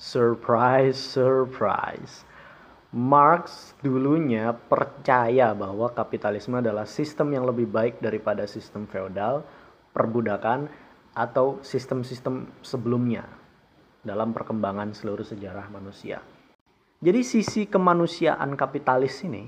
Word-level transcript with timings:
Surprise, 0.00 0.96
surprise. 0.96 2.24
Marx 2.88 3.76
dulunya 3.84 4.56
percaya 4.56 5.52
bahwa 5.52 5.92
kapitalisme 5.92 6.56
adalah 6.56 6.88
sistem 6.88 7.36
yang 7.36 7.44
lebih 7.44 7.68
baik 7.68 8.00
daripada 8.00 8.48
sistem 8.48 8.88
feodal, 8.88 9.44
perbudakan, 9.92 10.72
atau 11.12 11.60
sistem-sistem 11.60 12.48
sebelumnya 12.64 13.28
dalam 14.00 14.32
perkembangan 14.32 14.96
seluruh 14.96 15.26
sejarah 15.26 15.68
manusia. 15.68 16.24
Jadi 17.04 17.20
sisi 17.20 17.68
kemanusiaan 17.68 18.56
kapitalis 18.56 19.20
ini 19.20 19.44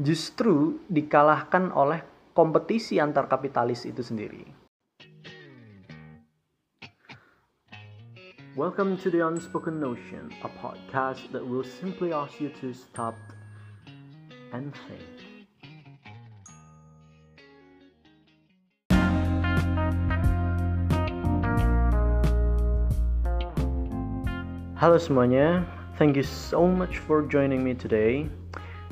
justru 0.00 0.80
dikalahkan 0.88 1.68
oleh 1.76 2.00
kompetisi 2.32 2.96
antar 2.96 3.28
kapitalis 3.28 3.84
itu 3.84 4.00
sendiri. 4.00 4.59
Welcome 8.56 8.98
to 8.98 9.10
the 9.10 9.24
Unspoken 9.24 9.78
Notion, 9.78 10.34
a 10.42 10.48
podcast 10.48 11.30
that 11.30 11.46
will 11.46 11.62
simply 11.62 12.12
ask 12.12 12.40
you 12.40 12.48
to 12.60 12.74
stop 12.74 13.14
and 14.52 14.74
think. 14.88 15.06
Halo 24.74 24.98
semuanya, 24.98 25.64
thank 25.96 26.16
you 26.16 26.24
so 26.24 26.66
much 26.66 26.98
for 26.98 27.22
joining 27.22 27.62
me 27.62 27.74
today. 27.74 28.26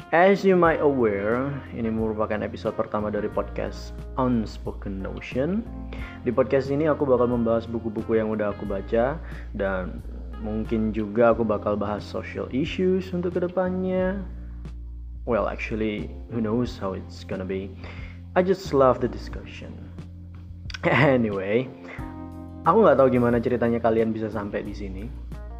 As 0.09 0.41
you 0.41 0.57
might 0.57 0.81
aware, 0.81 1.53
ini 1.77 1.93
merupakan 1.93 2.41
episode 2.41 2.73
pertama 2.81 3.13
dari 3.13 3.29
podcast 3.29 3.93
Unspoken 4.17 5.05
Notion. 5.05 5.61
Di 6.25 6.33
podcast 6.33 6.73
ini 6.73 6.89
aku 6.89 7.05
bakal 7.05 7.29
membahas 7.29 7.69
buku-buku 7.69 8.17
yang 8.17 8.33
udah 8.33 8.57
aku 8.57 8.65
baca 8.65 9.21
dan 9.53 10.01
mungkin 10.41 10.97
juga 10.97 11.37
aku 11.37 11.45
bakal 11.45 11.77
bahas 11.77 12.01
social 12.01 12.49
issues 12.57 13.13
untuk 13.13 13.37
ke 13.37 13.45
depannya. 13.53 14.25
Well, 15.29 15.45
actually, 15.45 16.09
who 16.33 16.41
knows 16.41 16.81
how 16.81 16.97
it's 16.97 17.21
gonna 17.21 17.45
be. 17.45 17.69
I 18.33 18.41
just 18.41 18.73
love 18.73 19.05
the 19.05 19.13
discussion. 19.13 19.77
Anyway, 20.89 21.69
aku 22.65 22.81
nggak 22.81 22.97
tahu 22.97 23.13
gimana 23.13 23.45
ceritanya 23.45 23.77
kalian 23.77 24.17
bisa 24.17 24.33
sampai 24.33 24.65
di 24.65 24.73
sini 24.73 25.05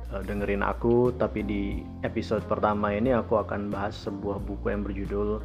dengerin 0.09 0.65
aku 0.65 1.13
tapi 1.21 1.45
di 1.45 1.63
episode 2.01 2.41
pertama 2.49 2.97
ini 2.97 3.13
aku 3.13 3.37
akan 3.37 3.69
bahas 3.69 3.93
sebuah 3.93 4.41
buku 4.41 4.73
yang 4.73 4.81
berjudul 4.81 5.45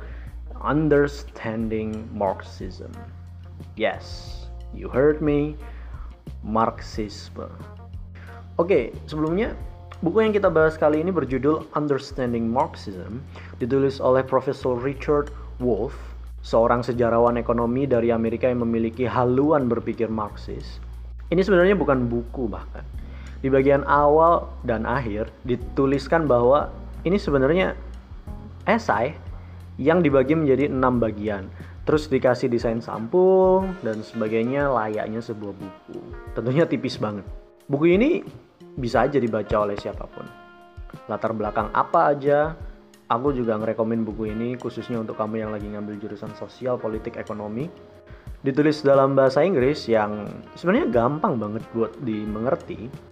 Understanding 0.64 2.08
Marxism. 2.16 2.88
Yes, 3.75 4.31
you 4.72 4.88
heard 4.88 5.19
me, 5.19 5.59
Marxisme. 6.39 7.52
Oke, 8.56 8.69
okay, 8.69 8.84
sebelumnya 9.11 9.52
buku 10.00 10.23
yang 10.23 10.31
kita 10.31 10.47
bahas 10.47 10.80
kali 10.80 11.03
ini 11.03 11.11
berjudul 11.11 11.67
Understanding 11.75 12.47
Marxism, 12.47 13.19
ditulis 13.59 14.00
oleh 14.00 14.23
Profesor 14.23 14.80
Richard 14.80 15.36
Wolff, 15.59 15.95
seorang 16.44 16.84
sejarawan 16.84 17.36
ekonomi 17.36 17.84
dari 17.84 18.16
Amerika 18.16 18.47
yang 18.47 18.64
memiliki 18.64 19.03
haluan 19.03 19.67
berpikir 19.67 20.08
Marxis. 20.08 20.80
Ini 21.31 21.39
sebenarnya 21.44 21.75
bukan 21.75 22.08
buku 22.08 22.47
bahkan, 22.47 22.86
di 23.44 23.52
bagian 23.52 23.84
awal 23.84 24.48
dan 24.64 24.88
akhir 24.88 25.28
dituliskan 25.44 26.32
bahwa 26.32 26.72
ini 27.04 27.20
sebenarnya 27.20 27.76
esai 28.64 29.12
yang 29.76 30.00
dibagi 30.00 30.32
menjadi 30.32 30.72
enam 30.72 31.04
bagian. 31.04 31.52
Terus 31.84 32.08
dikasih 32.08 32.48
desain 32.48 32.80
sampul 32.80 33.68
dan 33.84 34.00
sebagainya 34.00 34.72
layaknya 34.72 35.20
sebuah 35.20 35.52
buku. 35.52 36.00
Tentunya 36.32 36.64
tipis 36.64 36.96
banget. 36.96 37.28
Buku 37.68 37.92
ini 37.92 38.24
bisa 38.80 39.04
aja 39.04 39.20
dibaca 39.20 39.68
oleh 39.68 39.76
siapa 39.76 40.08
pun. 40.08 40.24
Latar 41.12 41.36
belakang 41.36 41.68
apa 41.76 42.16
aja 42.16 42.56
aku 43.12 43.36
juga 43.36 43.60
ngerekomen 43.60 44.08
buku 44.08 44.32
ini 44.32 44.56
khususnya 44.56 45.04
untuk 45.04 45.20
kamu 45.20 45.44
yang 45.44 45.52
lagi 45.52 45.68
ngambil 45.68 46.00
jurusan 46.00 46.32
sosial 46.40 46.80
politik 46.80 47.20
ekonomi. 47.20 47.68
Ditulis 48.40 48.80
dalam 48.80 49.20
bahasa 49.20 49.44
Inggris 49.44 49.84
yang 49.92 50.24
sebenarnya 50.56 50.88
gampang 50.88 51.36
banget 51.36 51.64
buat 51.76 51.92
dimengerti 52.00 53.12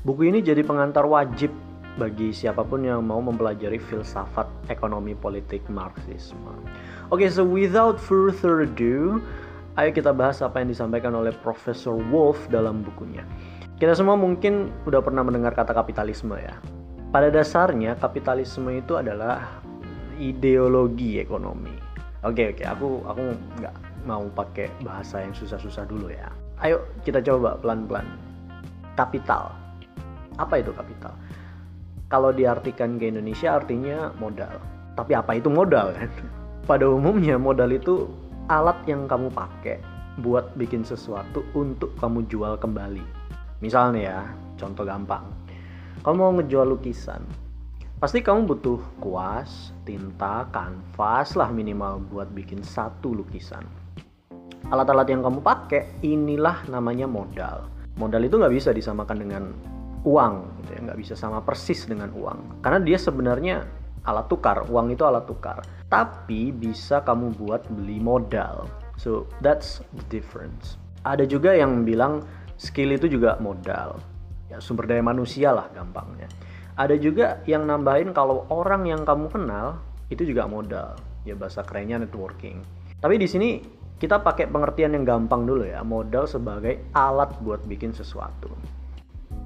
Buku 0.00 0.32
ini 0.32 0.40
jadi 0.40 0.64
pengantar 0.64 1.04
wajib 1.04 1.52
bagi 2.00 2.32
siapa 2.32 2.64
pun 2.64 2.80
yang 2.80 3.04
mau 3.04 3.20
mempelajari 3.20 3.76
filsafat 3.76 4.48
ekonomi 4.72 5.12
politik 5.12 5.60
Marxisme. 5.68 6.56
Oke, 7.12 7.26
okay, 7.26 7.28
so 7.28 7.44
without 7.44 8.00
further 8.00 8.64
ado, 8.64 9.20
ayo 9.76 9.90
kita 9.92 10.16
bahas 10.16 10.40
apa 10.40 10.64
yang 10.64 10.72
disampaikan 10.72 11.12
oleh 11.12 11.36
Profesor 11.44 12.00
Wolf 12.08 12.48
dalam 12.48 12.80
bukunya. 12.80 13.28
Kita 13.76 13.92
semua 13.92 14.16
mungkin 14.16 14.72
udah 14.88 15.04
pernah 15.04 15.20
mendengar 15.20 15.52
kata 15.52 15.76
kapitalisme 15.76 16.32
ya. 16.40 16.56
Pada 17.12 17.28
dasarnya 17.28 17.92
kapitalisme 18.00 18.72
itu 18.72 18.96
adalah 18.96 19.60
ideologi 20.16 21.20
ekonomi. 21.20 21.76
Oke 22.24 22.48
okay, 22.48 22.56
oke, 22.56 22.64
okay, 22.64 22.66
aku 22.72 22.88
aku 23.04 23.24
nggak 23.60 23.76
mau 24.08 24.24
pakai 24.32 24.72
bahasa 24.80 25.20
yang 25.20 25.36
susah-susah 25.36 25.84
dulu 25.84 26.08
ya. 26.08 26.32
Ayo 26.64 26.88
kita 27.04 27.20
coba 27.20 27.60
pelan-pelan. 27.60 28.08
Kapital 28.96 29.69
apa 30.40 30.64
itu 30.64 30.72
kapital? 30.72 31.12
Kalau 32.08 32.32
diartikan 32.32 32.96
ke 32.96 33.12
Indonesia 33.12 33.54
artinya 33.54 34.10
modal. 34.16 34.56
Tapi 34.96 35.12
apa 35.14 35.36
itu 35.36 35.52
modal 35.52 35.92
kan? 35.94 36.10
Pada 36.68 36.88
umumnya 36.88 37.36
modal 37.36 37.70
itu 37.76 38.08
alat 38.48 38.80
yang 38.88 39.04
kamu 39.06 39.30
pakai 39.30 39.78
buat 40.18 40.56
bikin 40.58 40.82
sesuatu 40.82 41.44
untuk 41.54 41.94
kamu 42.00 42.26
jual 42.26 42.58
kembali. 42.58 43.04
Misalnya 43.62 44.00
ya, 44.00 44.20
contoh 44.58 44.82
gampang. 44.82 45.22
Kamu 46.00 46.16
mau 46.16 46.32
ngejual 46.32 46.64
lukisan, 46.72 47.20
pasti 48.00 48.24
kamu 48.24 48.48
butuh 48.48 48.80
kuas, 49.04 49.76
tinta, 49.84 50.48
kanvas 50.48 51.36
lah 51.36 51.52
minimal 51.52 52.00
buat 52.08 52.32
bikin 52.32 52.64
satu 52.64 53.12
lukisan. 53.12 53.62
Alat-alat 54.72 55.12
yang 55.12 55.20
kamu 55.20 55.44
pakai 55.44 56.00
inilah 56.00 56.64
namanya 56.72 57.04
modal. 57.04 57.68
Modal 58.00 58.24
itu 58.24 58.40
nggak 58.40 58.54
bisa 58.54 58.70
disamakan 58.72 59.18
dengan 59.20 59.42
uang 60.04 60.34
gitu 60.64 60.70
ya. 60.76 60.80
Nggak 60.90 60.98
bisa 61.00 61.14
sama 61.16 61.44
persis 61.44 61.84
dengan 61.84 62.08
uang. 62.12 62.64
Karena 62.64 62.80
dia 62.80 62.98
sebenarnya 63.00 63.64
alat 64.04 64.26
tukar. 64.28 64.64
Uang 64.68 64.92
itu 64.92 65.04
alat 65.04 65.24
tukar. 65.28 65.60
Tapi 65.90 66.54
bisa 66.54 67.04
kamu 67.04 67.36
buat 67.36 67.66
beli 67.68 68.00
modal. 68.00 68.68
So 68.96 69.28
that's 69.44 69.80
the 69.96 70.04
difference. 70.12 70.76
Ada 71.04 71.24
juga 71.24 71.56
yang 71.56 71.84
bilang 71.88 72.24
skill 72.60 72.92
itu 72.92 73.08
juga 73.08 73.40
modal. 73.40 74.00
Ya 74.52 74.60
sumber 74.60 74.88
daya 74.88 75.00
manusia 75.00 75.52
lah 75.52 75.72
gampangnya. 75.72 76.28
Ada 76.76 76.96
juga 76.96 77.40
yang 77.44 77.68
nambahin 77.68 78.16
kalau 78.16 78.48
orang 78.48 78.88
yang 78.88 79.04
kamu 79.04 79.28
kenal 79.28 79.80
itu 80.08 80.24
juga 80.24 80.48
modal. 80.48 80.96
Ya 81.24 81.36
bahasa 81.36 81.64
kerennya 81.64 82.00
networking. 82.00 82.60
Tapi 83.00 83.16
di 83.16 83.28
sini 83.28 83.60
kita 84.00 84.20
pakai 84.24 84.48
pengertian 84.48 84.96
yang 84.96 85.04
gampang 85.04 85.44
dulu 85.44 85.64
ya. 85.64 85.84
Modal 85.84 86.24
sebagai 86.24 86.88
alat 86.96 87.36
buat 87.44 87.64
bikin 87.68 87.92
sesuatu 87.92 88.79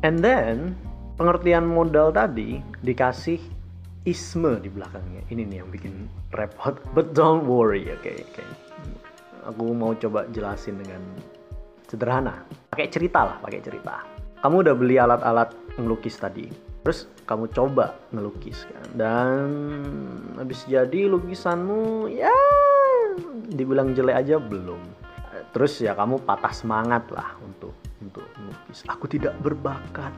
And 0.04 0.20
then 0.20 0.76
pengertian 1.16 1.64
modal 1.64 2.12
tadi 2.12 2.60
dikasih 2.84 3.40
isme 4.04 4.60
di 4.60 4.68
belakangnya. 4.68 5.24
Ini 5.32 5.48
nih 5.48 5.64
yang 5.64 5.72
bikin 5.72 6.12
repot. 6.36 6.76
But 6.94 7.16
don't 7.16 7.48
worry, 7.48 7.88
oke 7.88 8.04
okay. 8.04 8.20
Okay. 8.28 8.44
Aku 9.48 9.72
mau 9.72 9.96
coba 9.96 10.28
jelasin 10.28 10.76
dengan 10.76 11.00
sederhana. 11.88 12.44
Pakai 12.68 12.92
cerita 12.92 13.24
lah, 13.24 13.36
pakai 13.40 13.64
cerita. 13.64 14.04
Kamu 14.44 14.60
udah 14.60 14.76
beli 14.76 15.00
alat-alat 15.00 15.56
ngelukis 15.80 16.20
tadi. 16.20 16.52
Terus 16.84 17.08
kamu 17.24 17.48
coba 17.56 17.96
ngelukis 18.12 18.68
kan. 18.68 18.84
Dan 18.92 19.48
habis 20.36 20.68
jadi 20.68 21.08
lukisanmu 21.08 22.12
ya 22.12 22.36
dibilang 23.48 23.96
jelek 23.96 24.20
aja 24.20 24.36
belum. 24.36 24.84
Terus 25.56 25.80
ya 25.80 25.96
kamu 25.96 26.28
patah 26.28 26.52
semangat 26.52 27.08
lah 27.08 27.40
untuk 27.40 27.72
untuk 28.04 28.24
melukis. 28.36 28.84
Aku 28.92 29.08
tidak 29.08 29.34
berbakat. 29.40 30.12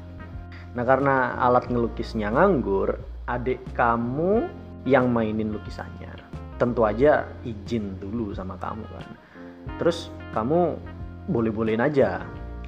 Nah 0.74 0.84
karena 0.84 1.38
alat 1.41 1.70
ngelukisnya 1.70 2.34
nganggur, 2.34 2.99
adik 3.31 3.62
kamu 3.72 4.50
yang 4.84 5.08
mainin 5.11 5.55
lukisannya. 5.55 6.11
Tentu 6.56 6.84
aja 6.84 7.28
izin 7.46 7.96
dulu 8.02 8.34
sama 8.34 8.58
kamu 8.58 8.84
kan. 8.90 9.06
Terus 9.78 10.11
kamu 10.34 10.78
boleh-bolehin 11.31 11.82
aja 11.82 12.22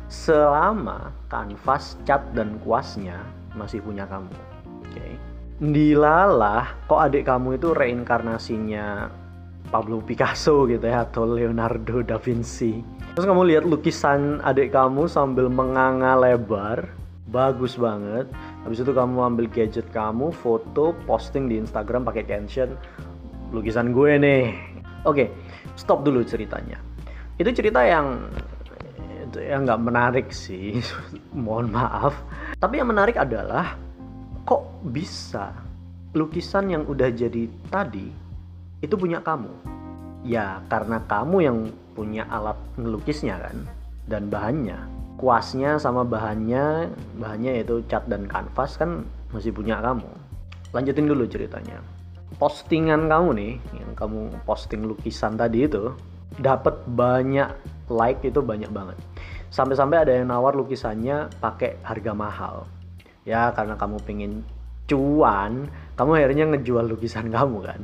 selama 0.09 1.13
kanvas, 1.29 2.01
cat 2.09 2.25
dan 2.33 2.57
kuasnya 2.65 3.21
masih 3.53 3.85
punya 3.85 4.09
kamu. 4.09 4.33
Oke. 4.83 4.93
Okay. 4.93 5.13
Dilalah 5.59 6.71
kok 6.87 7.03
adik 7.03 7.27
kamu 7.27 7.59
itu 7.59 7.75
reinkarnasinya 7.75 9.11
Pablo 9.69 10.01
Picasso 10.01 10.65
gitu 10.65 10.87
ya 10.87 11.05
atau 11.05 11.29
Leonardo 11.29 12.01
da 12.01 12.17
Vinci 12.17 12.98
Terus 13.19 13.35
kamu 13.35 13.51
lihat 13.51 13.67
lukisan 13.67 14.39
adik 14.47 14.71
kamu 14.71 15.11
sambil 15.11 15.51
menganga 15.51 16.15
lebar, 16.15 16.87
bagus 17.35 17.75
banget. 17.75 18.31
Habis 18.63 18.87
itu 18.87 18.95
kamu 18.95 19.35
ambil 19.35 19.51
gadget 19.51 19.91
kamu, 19.91 20.31
foto, 20.31 20.95
posting 21.03 21.51
di 21.51 21.59
Instagram 21.59 22.07
pakai 22.07 22.23
caption, 22.23 22.79
lukisan 23.51 23.91
gue 23.91 24.23
nih. 24.23 24.55
Oke, 25.03 25.35
stop 25.75 26.07
dulu 26.07 26.23
ceritanya. 26.23 26.79
Itu 27.43 27.51
cerita 27.51 27.83
yang 27.83 28.23
itu 29.27 29.43
yang 29.43 29.67
nggak 29.67 29.83
menarik 29.83 30.31
sih, 30.31 30.79
mohon 31.35 31.75
maaf. 31.75 32.15
Tapi 32.63 32.79
yang 32.79 32.87
menarik 32.87 33.19
adalah 33.19 33.75
kok 34.47 34.63
bisa 34.95 35.59
lukisan 36.15 36.71
yang 36.71 36.87
udah 36.87 37.11
jadi 37.11 37.51
tadi 37.67 38.15
itu 38.79 38.95
punya 38.95 39.19
kamu? 39.19 39.51
Ya 40.23 40.63
karena 40.71 41.03
kamu 41.03 41.37
yang 41.43 41.59
punya 41.99 42.23
alat 42.31 42.55
ngelukisnya 42.79 43.43
kan 43.43 43.67
dan 44.07 44.31
bahannya. 44.31 44.79
Kuasnya 45.19 45.83
sama 45.83 46.07
bahannya, 46.07 46.95
bahannya 47.19 47.59
yaitu 47.59 47.83
cat 47.91 48.07
dan 48.07 48.31
kanvas 48.31 48.79
kan 48.79 49.03
masih 49.35 49.51
punya 49.51 49.83
kamu. 49.83 50.07
Lanjutin 50.71 51.11
dulu 51.11 51.27
ceritanya. 51.27 51.83
Postingan 52.39 53.11
kamu 53.11 53.29
nih, 53.35 53.53
yang 53.83 53.91
kamu 53.99 54.31
posting 54.47 54.87
lukisan 54.87 55.35
tadi 55.35 55.67
itu 55.67 55.91
dapat 56.39 56.87
banyak 56.87 57.51
like 57.91 58.23
itu 58.23 58.39
banyak 58.39 58.71
banget. 58.71 58.95
Sampai-sampai 59.51 60.07
ada 60.07 60.13
yang 60.15 60.31
nawar 60.31 60.55
lukisannya 60.55 61.35
pakai 61.43 61.83
harga 61.83 62.13
mahal. 62.15 62.71
Ya 63.27 63.51
karena 63.51 63.75
kamu 63.75 63.99
pengen 64.07 64.47
cuan, 64.87 65.67
kamu 65.99 66.11
akhirnya 66.15 66.45
ngejual 66.55 66.87
lukisan 66.95 67.27
kamu 67.35 67.59
kan. 67.67 67.81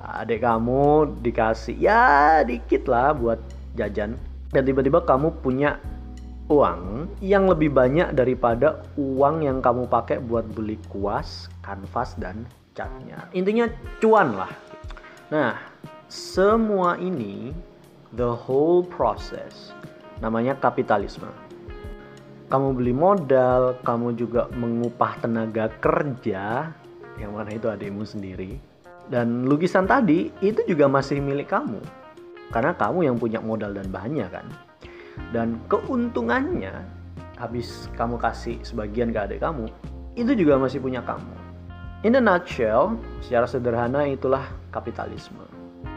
Adik 0.00 0.40
kamu 0.40 1.20
dikasih 1.20 1.76
ya 1.76 2.40
dikit 2.46 2.88
lah 2.88 3.12
buat 3.12 3.40
jajan. 3.76 4.16
Dan 4.50 4.62
tiba-tiba 4.66 5.04
kamu 5.04 5.44
punya 5.44 5.78
uang 6.50 7.06
yang 7.22 7.46
lebih 7.46 7.70
banyak 7.70 8.10
daripada 8.10 8.82
uang 8.98 9.46
yang 9.46 9.62
kamu 9.62 9.86
pakai 9.86 10.18
buat 10.18 10.42
beli 10.50 10.74
kuas, 10.90 11.46
kanvas, 11.62 12.18
dan 12.18 12.42
catnya. 12.74 13.30
Intinya 13.30 13.70
cuan 14.02 14.34
lah. 14.34 14.50
Nah, 15.30 15.54
semua 16.10 16.98
ini, 16.98 17.54
the 18.18 18.26
whole 18.26 18.82
process, 18.82 19.70
namanya 20.18 20.58
kapitalisme. 20.58 21.30
Kamu 22.50 22.74
beli 22.74 22.90
modal, 22.90 23.78
kamu 23.86 24.18
juga 24.18 24.50
mengupah 24.50 25.22
tenaga 25.22 25.70
kerja, 25.78 26.74
yang 27.14 27.30
mana 27.38 27.54
itu 27.54 27.70
adikmu 27.70 28.02
sendiri. 28.02 28.69
Dan 29.10 29.50
lukisan 29.50 29.90
tadi 29.90 30.30
itu 30.38 30.62
juga 30.70 30.86
masih 30.86 31.18
milik 31.18 31.50
kamu. 31.50 31.82
Karena 32.54 32.70
kamu 32.78 33.10
yang 33.10 33.16
punya 33.18 33.42
modal 33.42 33.74
dan 33.74 33.90
bahannya 33.90 34.30
kan. 34.30 34.46
Dan 35.34 35.58
keuntungannya, 35.66 36.86
habis 37.34 37.90
kamu 37.98 38.22
kasih 38.22 38.62
sebagian 38.62 39.10
ke 39.10 39.18
adik 39.18 39.42
kamu, 39.42 39.66
itu 40.14 40.32
juga 40.38 40.62
masih 40.62 40.78
punya 40.78 41.02
kamu. 41.02 41.34
In 42.06 42.16
a 42.16 42.22
nutshell, 42.22 42.96
secara 43.20 43.44
sederhana 43.50 44.06
itulah 44.06 44.46
kapitalisme. 44.72 45.42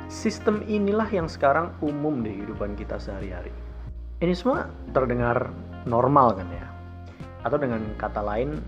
Sistem 0.09 0.65
inilah 0.65 1.07
yang 1.09 1.29
sekarang 1.29 1.71
umum 1.79 2.21
di 2.25 2.33
kehidupan 2.37 2.75
kita 2.75 2.97
sehari-hari. 2.99 3.53
Ini 4.19 4.33
semua 4.35 4.67
terdengar 4.91 5.53
normal 5.85 6.37
kan 6.37 6.47
ya? 6.51 6.67
Atau 7.45 7.61
dengan 7.61 7.81
kata 7.95 8.19
lain, 8.19 8.59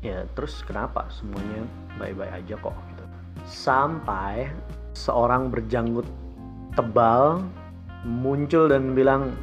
ya 0.00 0.24
terus 0.38 0.62
kenapa 0.62 1.08
semuanya 1.10 1.64
baik-baik 1.98 2.32
aja 2.44 2.54
kok. 2.60 2.95
Sampai 3.44 4.48
seorang 4.96 5.52
berjanggut 5.52 6.08
tebal 6.72 7.44
muncul 8.06 8.72
dan 8.72 8.96
bilang 8.96 9.36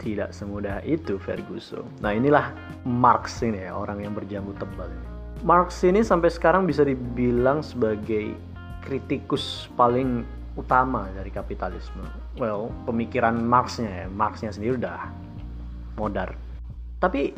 tidak 0.00 0.32
semudah 0.32 0.80
itu 0.88 1.20
Ferguson. 1.20 1.84
Nah 2.00 2.16
inilah 2.16 2.56
Marx 2.88 3.44
ini 3.44 3.60
ya 3.68 3.76
orang 3.76 4.00
yang 4.00 4.16
berjanggut 4.16 4.56
tebal 4.56 4.88
ini. 4.88 5.06
Marx 5.44 5.84
ini 5.84 6.00
sampai 6.00 6.32
sekarang 6.32 6.64
bisa 6.64 6.80
dibilang 6.80 7.60
sebagai 7.60 8.32
kritikus 8.80 9.68
paling 9.76 10.24
utama 10.56 11.12
dari 11.12 11.28
kapitalisme. 11.28 12.00
Well, 12.40 12.72
pemikiran 12.88 13.36
Marxnya 13.44 14.04
ya, 14.04 14.06
Marxnya 14.08 14.56
sendiri 14.56 14.80
udah 14.80 15.12
modar. 16.00 16.32
Tapi 16.96 17.36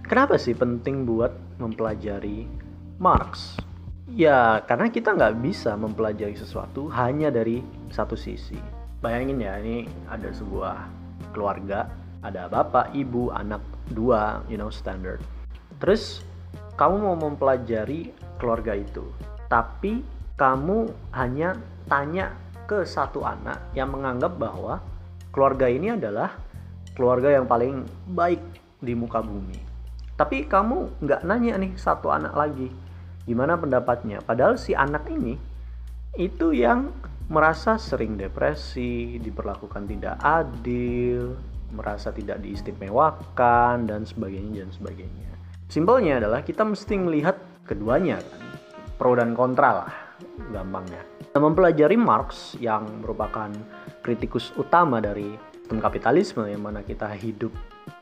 kenapa 0.00 0.40
sih 0.40 0.56
penting 0.56 1.04
buat 1.04 1.36
mempelajari 1.60 2.48
Marx? 2.96 3.60
Ya, 4.10 4.58
karena 4.66 4.90
kita 4.90 5.14
nggak 5.14 5.38
bisa 5.38 5.78
mempelajari 5.78 6.34
sesuatu 6.34 6.90
hanya 6.90 7.30
dari 7.30 7.62
satu 7.94 8.18
sisi. 8.18 8.58
Bayangin 8.98 9.38
ya, 9.38 9.54
ini 9.62 9.86
ada 10.10 10.34
sebuah 10.34 10.76
keluarga, 11.30 11.86
ada 12.26 12.50
bapak, 12.50 12.90
ibu, 12.90 13.30
anak, 13.30 13.62
dua, 13.94 14.42
you 14.50 14.58
know, 14.58 14.66
standard. 14.66 15.22
Terus 15.78 16.26
kamu 16.74 17.06
mau 17.06 17.14
mempelajari 17.14 18.10
keluarga 18.42 18.74
itu, 18.74 19.06
tapi 19.46 20.02
kamu 20.34 20.90
hanya 21.14 21.54
tanya 21.86 22.34
ke 22.66 22.82
satu 22.82 23.22
anak 23.22 23.62
yang 23.78 23.94
menganggap 23.94 24.34
bahwa 24.34 24.82
keluarga 25.30 25.70
ini 25.70 25.94
adalah 25.94 26.34
keluarga 26.98 27.30
yang 27.30 27.46
paling 27.46 27.86
baik 28.10 28.42
di 28.82 28.92
muka 28.98 29.22
bumi. 29.22 29.58
Tapi 30.18 30.50
kamu 30.50 30.98
nggak 30.98 31.22
nanya 31.24 31.54
nih 31.62 31.72
satu 31.78 32.10
anak 32.10 32.34
lagi, 32.34 32.68
gimana 33.24 33.56
pendapatnya? 33.56 34.20
Padahal 34.24 34.56
si 34.56 34.72
anak 34.76 35.08
ini 35.08 35.36
itu 36.18 36.52
yang 36.52 36.90
merasa 37.30 37.78
sering 37.78 38.18
depresi, 38.18 39.22
diperlakukan 39.22 39.86
tidak 39.86 40.18
adil, 40.18 41.38
merasa 41.70 42.10
tidak 42.10 42.42
diistimewakan 42.42 43.86
dan 43.86 44.02
sebagainya 44.02 44.66
dan 44.66 44.72
sebagainya. 44.74 45.30
Simpelnya 45.70 46.18
adalah 46.18 46.42
kita 46.42 46.66
mesti 46.66 46.98
melihat 46.98 47.38
keduanya 47.62 48.18
kan, 48.18 48.42
pro 48.98 49.14
dan 49.14 49.38
kontra 49.38 49.86
lah 49.86 49.92
gampangnya. 50.50 51.06
Nah, 51.30 51.40
mempelajari 51.46 51.94
Marx 51.94 52.58
yang 52.58 52.90
merupakan 52.98 53.48
kritikus 54.02 54.50
utama 54.58 54.98
dari 54.98 55.30
sistem 55.62 55.78
kapitalisme 55.78 56.42
yang 56.50 56.66
mana 56.66 56.82
kita 56.82 57.06
hidup 57.14 57.54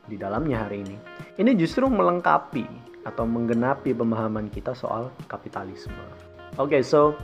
di 0.09 0.17
dalamnya 0.17 0.65
hari 0.65 0.81
ini. 0.81 0.97
Ini 1.37 1.53
justru 1.53 1.85
melengkapi 1.85 2.88
atau 3.07 3.23
menggenapi 3.23 3.95
pemahaman 3.95 4.51
kita 4.51 4.75
soal 4.75 5.11
kapitalisme. 5.31 5.95
Oke, 6.57 6.79
okay, 6.79 6.81
so 6.83 7.15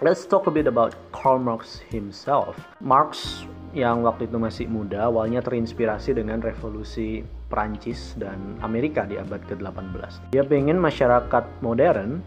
let's 0.00 0.24
talk 0.24 0.48
a 0.48 0.52
bit 0.52 0.64
about 0.64 0.96
Karl 1.12 1.36
Marx 1.36 1.82
himself. 1.92 2.56
Marx 2.80 3.44
yang 3.74 4.06
waktu 4.06 4.30
itu 4.30 4.38
masih 4.38 4.66
muda 4.70 5.10
awalnya 5.10 5.42
terinspirasi 5.42 6.14
dengan 6.14 6.38
revolusi 6.38 7.26
Prancis 7.50 8.14
dan 8.16 8.56
Amerika 8.62 9.02
di 9.02 9.18
abad 9.18 9.42
ke-18. 9.50 10.30
Dia 10.30 10.46
pengen 10.46 10.78
masyarakat 10.78 11.44
modern 11.60 12.22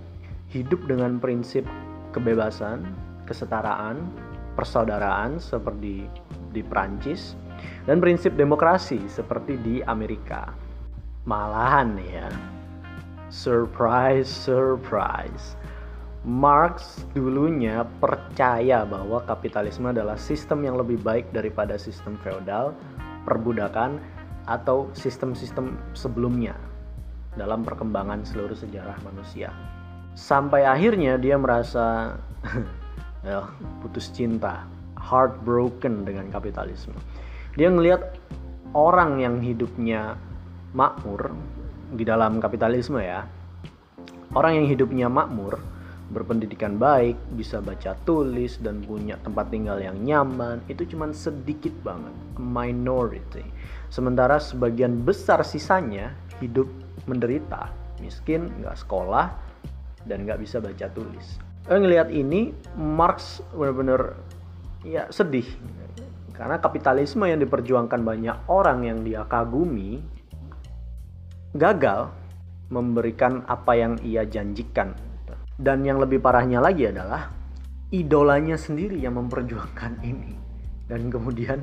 hidup 0.52 0.84
dengan 0.86 1.20
prinsip 1.20 1.64
kebebasan, 2.12 2.84
kesetaraan, 3.28 4.08
persaudaraan 4.60 5.40
seperti 5.40 6.08
di 6.52 6.62
Prancis 6.64 7.40
dan 7.88 8.04
prinsip 8.04 8.36
demokrasi 8.36 9.00
seperti 9.08 9.56
di 9.64 9.76
Amerika. 9.84 10.52
Malahan 11.28 12.00
ya, 12.08 12.28
surprise, 13.30 14.28
surprise. 14.28 15.58
Marx 16.28 17.08
dulunya 17.16 17.88
percaya 18.04 18.84
bahwa 18.84 19.24
kapitalisme 19.24 19.88
adalah 19.88 20.20
sistem 20.20 20.68
yang 20.68 20.76
lebih 20.76 21.00
baik 21.00 21.32
daripada 21.32 21.80
sistem 21.80 22.20
feodal, 22.20 22.76
perbudakan, 23.24 24.04
atau 24.48 24.92
sistem-sistem 24.96 25.76
sebelumnya 25.92 26.56
dalam 27.36 27.64
perkembangan 27.68 28.24
seluruh 28.24 28.56
sejarah 28.56 28.96
manusia 29.04 29.52
sampai 30.18 30.66
akhirnya 30.66 31.22
dia 31.22 31.38
merasa 31.38 32.18
putus 33.86 34.10
cinta, 34.10 34.66
heartbroken 34.98 36.02
dengan 36.04 36.34
kapitalisme. 36.34 36.98
Dia 37.54 37.70
ngelihat 37.70 38.18
orang 38.74 39.22
yang 39.22 39.38
hidupnya 39.38 40.18
makmur 40.74 41.38
di 41.94 42.04
dalam 42.04 42.44
kapitalisme 42.44 43.00
ya, 43.00 43.24
orang 44.36 44.64
yang 44.64 44.68
hidupnya 44.68 45.08
makmur, 45.08 45.60
berpendidikan 46.12 46.80
baik, 46.80 47.16
bisa 47.36 47.60
baca 47.60 47.96
tulis 48.08 48.60
dan 48.64 48.84
punya 48.84 49.20
tempat 49.24 49.52
tinggal 49.52 49.80
yang 49.80 50.00
nyaman, 50.04 50.64
itu 50.72 50.88
cuma 50.88 51.12
sedikit 51.12 51.72
banget, 51.84 52.14
minority. 52.40 53.44
Sementara 53.92 54.40
sebagian 54.40 55.04
besar 55.04 55.44
sisanya 55.44 56.12
hidup 56.44 56.68
menderita, 57.08 57.72
miskin, 58.04 58.52
nggak 58.64 58.76
sekolah, 58.80 59.32
dan 60.08 60.24
nggak 60.24 60.40
bisa 60.44 60.64
baca 60.64 60.88
tulis. 60.92 61.40
Eh, 61.68 61.76
ngelihat 61.76 62.08
ini 62.16 62.56
Marx 62.80 63.44
benar-benar 63.52 64.16
ya 64.88 65.12
sedih 65.12 65.44
karena 66.32 66.62
kapitalisme 66.62 67.28
yang 67.28 67.42
diperjuangkan 67.44 68.02
banyak 68.06 68.38
orang 68.48 68.88
yang 68.88 69.02
dia 69.04 69.26
kagumi 69.28 70.00
gagal 71.58 72.14
memberikan 72.72 73.44
apa 73.50 73.74
yang 73.76 73.94
ia 74.06 74.24
janjikan. 74.24 74.94
Dan 75.58 75.82
yang 75.82 75.98
lebih 75.98 76.22
parahnya 76.22 76.62
lagi 76.62 76.86
adalah 76.86 77.34
idolanya 77.90 78.54
sendiri 78.54 79.02
yang 79.02 79.18
memperjuangkan 79.18 80.06
ini 80.06 80.38
dan 80.86 81.10
kemudian 81.10 81.60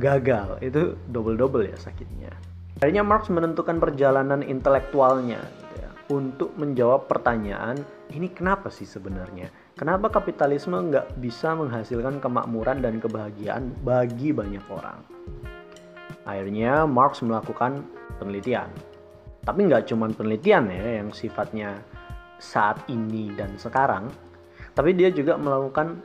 gagal. 0.00 0.56
Itu 0.64 0.96
double-double 1.12 1.68
ya 1.68 1.76
sakitnya. 1.76 2.32
Akhirnya 2.80 3.04
Marx 3.04 3.28
menentukan 3.28 3.80
perjalanan 3.80 4.40
intelektualnya 4.40 5.40
untuk 6.06 6.54
menjawab 6.54 7.10
pertanyaan 7.10 7.82
ini 8.14 8.30
kenapa 8.30 8.70
sih 8.70 8.86
sebenarnya? 8.86 9.50
Kenapa 9.74 10.08
kapitalisme 10.08 10.78
nggak 10.78 11.18
bisa 11.18 11.52
menghasilkan 11.58 12.22
kemakmuran 12.22 12.80
dan 12.80 13.02
kebahagiaan 13.02 13.74
bagi 13.82 14.30
banyak 14.30 14.62
orang? 14.70 15.02
Akhirnya 16.22 16.86
Marx 16.86 17.20
melakukan 17.20 17.82
penelitian. 18.22 18.70
Tapi 19.46 19.70
nggak 19.70 19.86
cuma 19.94 20.10
penelitian 20.10 20.66
ya 20.66 21.00
yang 21.00 21.14
sifatnya 21.14 21.78
saat 22.42 22.82
ini 22.90 23.30
dan 23.38 23.54
sekarang, 23.54 24.10
tapi 24.74 24.92
dia 24.92 25.08
juga 25.14 25.38
melakukan 25.38 26.02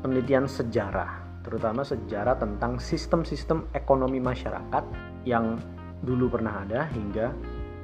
penelitian 0.00 0.46
sejarah, 0.46 1.42
terutama 1.42 1.82
sejarah 1.82 2.38
tentang 2.38 2.78
sistem-sistem 2.78 3.66
ekonomi 3.74 4.22
masyarakat 4.22 4.84
yang 5.26 5.58
dulu 6.06 6.38
pernah 6.38 6.62
ada 6.62 6.86
hingga 6.94 7.34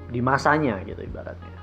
di 0.08 0.22
masanya 0.22 0.78
gitu 0.86 1.02
ibaratnya. 1.02 1.58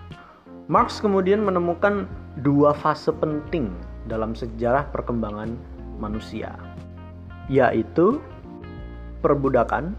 Marx 0.68 1.00
kemudian 1.00 1.40
menemukan 1.40 2.04
dua 2.44 2.76
fase 2.76 3.16
penting 3.16 3.72
dalam 4.12 4.36
sejarah 4.36 4.92
perkembangan 4.92 5.56
manusia, 5.96 6.52
yaitu 7.48 8.20
perbudakan 9.24 9.96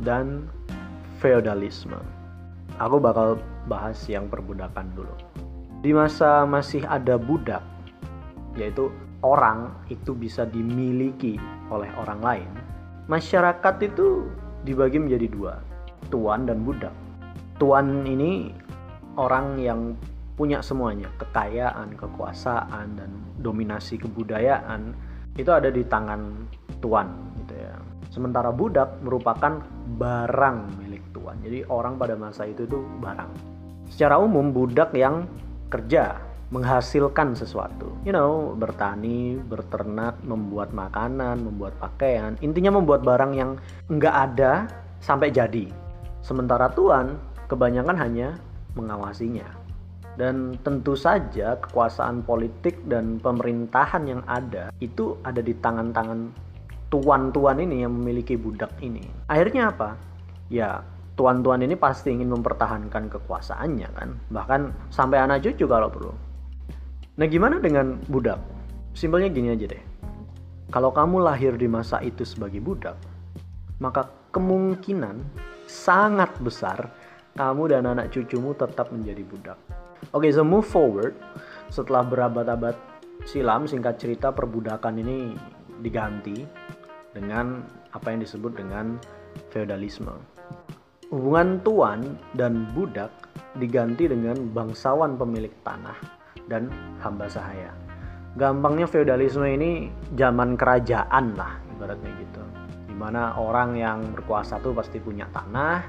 dan 0.00 0.48
feodalisme. 1.20 2.00
Aku 2.80 2.96
bakal 3.02 3.40
bahas 3.68 3.98
yang 4.08 4.30
perbudakan 4.32 4.88
dulu. 4.96 5.12
Di 5.82 5.90
masa 5.90 6.46
masih 6.46 6.86
ada 6.86 7.18
budak, 7.18 7.60
yaitu 8.54 8.88
orang 9.26 9.74
itu 9.90 10.14
bisa 10.14 10.46
dimiliki 10.46 11.36
oleh 11.68 11.90
orang 11.98 12.20
lain, 12.22 12.50
masyarakat 13.10 13.74
itu 13.82 14.30
dibagi 14.62 15.02
menjadi 15.02 15.26
dua, 15.26 15.54
tuan 16.08 16.46
dan 16.46 16.62
budak. 16.62 16.94
Tuan 17.58 18.06
ini 18.06 18.54
orang 19.18 19.58
yang 19.58 19.94
punya 20.34 20.64
semuanya, 20.64 21.10
kekayaan, 21.20 21.94
kekuasaan, 21.94 22.98
dan 22.98 23.10
dominasi 23.38 24.00
kebudayaan 24.00 24.96
itu 25.38 25.48
ada 25.48 25.68
di 25.70 25.84
tangan 25.86 26.46
tuan 26.82 27.08
gitu 27.42 27.54
ya. 27.56 27.74
Sementara 28.12 28.52
budak 28.52 29.00
merupakan 29.00 29.64
barang 29.96 30.81
Jadi 31.30 31.62
orang 31.70 31.94
pada 31.94 32.18
masa 32.18 32.50
itu 32.50 32.66
tuh 32.66 32.82
barang. 32.98 33.30
Secara 33.86 34.18
umum 34.18 34.50
budak 34.50 34.90
yang 34.96 35.28
kerja 35.70 36.18
menghasilkan 36.52 37.32
sesuatu. 37.32 37.88
You 38.04 38.12
know, 38.12 38.52
bertani, 38.58 39.40
berternak, 39.40 40.20
membuat 40.26 40.74
makanan, 40.76 41.40
membuat 41.46 41.72
pakaian. 41.80 42.36
Intinya 42.44 42.76
membuat 42.76 43.06
barang 43.06 43.32
yang 43.32 43.56
nggak 43.88 44.16
ada 44.32 44.68
sampai 45.00 45.32
jadi. 45.32 45.72
Sementara 46.20 46.68
tuan 46.70 47.16
kebanyakan 47.48 47.96
hanya 47.96 48.28
mengawasinya. 48.76 49.48
Dan 50.12 50.60
tentu 50.60 50.92
saja 50.92 51.56
kekuasaan 51.56 52.20
politik 52.28 52.84
dan 52.84 53.16
pemerintahan 53.16 54.04
yang 54.04 54.22
ada 54.28 54.68
itu 54.76 55.16
ada 55.24 55.40
di 55.40 55.56
tangan-tangan 55.56 56.28
tuan-tuan 56.92 57.64
ini 57.64 57.88
yang 57.88 57.96
memiliki 57.96 58.36
budak 58.36 58.68
ini. 58.84 59.08
Akhirnya 59.32 59.72
apa? 59.72 59.96
Ya, 60.52 60.84
tuan-tuan 61.16 61.60
ini 61.60 61.76
pasti 61.76 62.12
ingin 62.12 62.32
mempertahankan 62.32 63.12
kekuasaannya 63.12 63.88
kan. 63.92 64.08
Bahkan 64.32 64.92
sampai 64.92 65.18
anak 65.20 65.44
cucu 65.44 65.68
kalau 65.68 65.92
perlu. 65.92 66.12
Nah, 67.20 67.26
gimana 67.28 67.60
dengan 67.60 68.00
budak? 68.08 68.40
Simpelnya 68.96 69.28
gini 69.28 69.52
aja 69.52 69.68
deh. 69.68 69.84
Kalau 70.72 70.88
kamu 70.88 71.20
lahir 71.20 71.52
di 71.60 71.68
masa 71.68 72.00
itu 72.00 72.24
sebagai 72.24 72.64
budak, 72.64 72.96
maka 73.76 74.08
kemungkinan 74.32 75.20
sangat 75.68 76.32
besar 76.40 76.88
kamu 77.36 77.76
dan 77.76 77.84
anak 77.88 78.08
cucumu 78.12 78.56
tetap 78.56 78.88
menjadi 78.88 79.20
budak. 79.24 79.58
Oke, 80.16 80.28
okay, 80.28 80.30
so 80.32 80.44
move 80.44 80.64
forward. 80.64 81.12
Setelah 81.68 82.04
berabad-abad 82.04 82.76
silam, 83.28 83.68
singkat 83.68 84.00
cerita 84.00 84.32
perbudakan 84.32 85.00
ini 85.00 85.36
diganti 85.84 86.44
dengan 87.12 87.60
apa 87.92 88.12
yang 88.12 88.24
disebut 88.24 88.56
dengan 88.56 88.96
feodalisme. 89.52 90.12
Hubungan 91.12 91.60
tuan 91.60 92.16
dan 92.32 92.72
budak 92.72 93.12
diganti 93.60 94.08
dengan 94.08 94.48
bangsawan 94.56 95.20
pemilik 95.20 95.52
tanah 95.60 96.00
dan 96.48 96.72
hamba 97.04 97.28
sahaya. 97.28 97.68
Gampangnya 98.40 98.88
feodalisme 98.88 99.44
ini 99.44 99.92
zaman 100.16 100.56
kerajaan 100.56 101.36
lah 101.36 101.60
ibaratnya 101.76 102.16
gitu. 102.16 102.42
Di 102.88 102.96
mana 102.96 103.36
orang 103.36 103.76
yang 103.76 104.00
berkuasa 104.16 104.56
tuh 104.64 104.72
pasti 104.72 104.96
punya 105.04 105.28
tanah, 105.28 105.84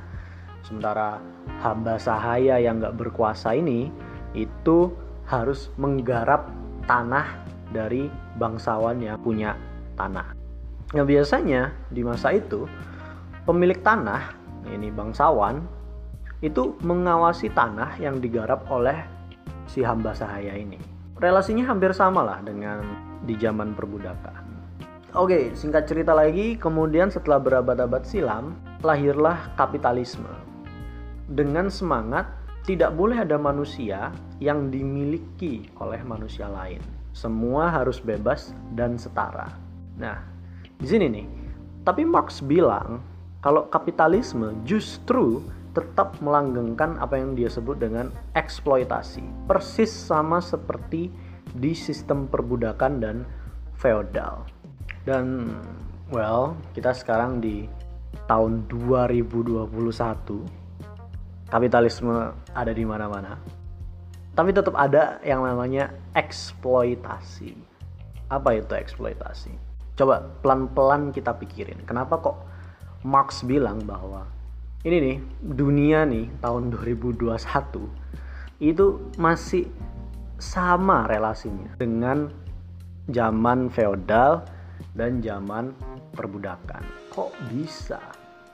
Sementara 0.63 1.19
hamba 1.59 1.99
sahaya 1.99 2.55
yang 2.55 2.79
nggak 2.79 2.95
berkuasa 2.95 3.51
ini 3.51 3.91
itu 4.31 4.95
harus 5.27 5.67
menggarap 5.75 6.47
tanah 6.87 7.43
dari 7.75 8.07
bangsawan 8.39 9.03
yang 9.03 9.19
punya 9.19 9.59
tanah. 9.99 10.31
Nah 10.95 11.03
biasanya 11.03 11.75
di 11.91 12.01
masa 12.07 12.31
itu 12.31 12.63
pemilik 13.43 13.75
tanah 13.83 14.42
ini 14.69 14.93
bangsawan 14.93 15.63
itu 16.43 16.75
mengawasi 16.83 17.51
tanah 17.51 17.95
yang 17.99 18.19
digarap 18.19 18.67
oleh 18.67 18.99
si 19.67 19.83
hamba 19.83 20.11
sahaya 20.11 20.55
ini. 20.55 20.79
Relasinya 21.19 21.67
hampir 21.71 21.95
sama 21.95 22.23
lah 22.23 22.39
dengan 22.43 22.83
di 23.23 23.39
zaman 23.39 23.71
perbudakan. 23.71 24.43
Oke, 25.13 25.53
singkat 25.55 25.87
cerita 25.87 26.11
lagi, 26.11 26.57
kemudian 26.57 27.07
setelah 27.07 27.39
berabad-abad 27.39 28.03
silam, 28.03 28.57
lahirlah 28.81 29.53
kapitalisme 29.55 30.53
dengan 31.31 31.71
semangat 31.71 32.27
tidak 32.63 32.95
boleh 32.95 33.23
ada 33.23 33.35
manusia 33.35 34.11
yang 34.39 34.71
dimiliki 34.71 35.67
oleh 35.79 35.99
manusia 36.03 36.47
lain. 36.47 36.79
Semua 37.11 37.69
harus 37.69 37.99
bebas 37.99 38.55
dan 38.73 38.95
setara. 38.95 39.51
Nah, 39.99 40.17
di 40.79 40.87
sini 40.87 41.07
nih. 41.07 41.27
Tapi 41.83 42.07
Marx 42.07 42.39
bilang 42.39 43.03
kalau 43.43 43.67
kapitalisme 43.67 44.55
justru 44.63 45.43
tetap 45.75 46.15
melanggengkan 46.23 46.95
apa 46.95 47.19
yang 47.19 47.35
dia 47.35 47.51
sebut 47.51 47.75
dengan 47.75 48.07
eksploitasi. 48.39 49.19
Persis 49.51 49.91
sama 49.91 50.39
seperti 50.39 51.11
di 51.51 51.75
sistem 51.75 52.31
perbudakan 52.31 53.03
dan 53.03 53.27
feodal. 53.75 54.47
Dan 55.03 55.51
well, 56.07 56.55
kita 56.71 56.95
sekarang 56.95 57.43
di 57.43 57.67
tahun 58.31 58.63
2021 58.71 59.67
kapitalisme 61.51 62.31
ada 62.55 62.71
di 62.71 62.87
mana-mana. 62.87 63.35
Tapi 64.33 64.55
tetap 64.55 64.73
ada 64.79 65.19
yang 65.19 65.43
namanya 65.43 65.91
eksploitasi. 66.15 67.53
Apa 68.31 68.55
itu 68.55 68.71
eksploitasi? 68.71 69.51
Coba 69.99 70.25
pelan-pelan 70.41 71.11
kita 71.11 71.35
pikirin. 71.37 71.85
Kenapa 71.85 72.17
kok 72.17 72.52
Marx 73.03 73.43
bilang 73.43 73.83
bahwa 73.83 74.23
ini 74.87 74.97
nih 74.99 75.17
dunia 75.39 76.07
nih 76.07 76.27
tahun 76.39 76.71
2021 76.71 77.35
itu 78.63 78.85
masih 79.19 79.67
sama 80.39 81.07
relasinya 81.07 81.75
dengan 81.79 82.31
zaman 83.11 83.67
feodal 83.67 84.43
dan 84.95 85.19
zaman 85.19 85.75
perbudakan. 86.15 86.83
Kok 87.11 87.31
bisa? 87.51 87.99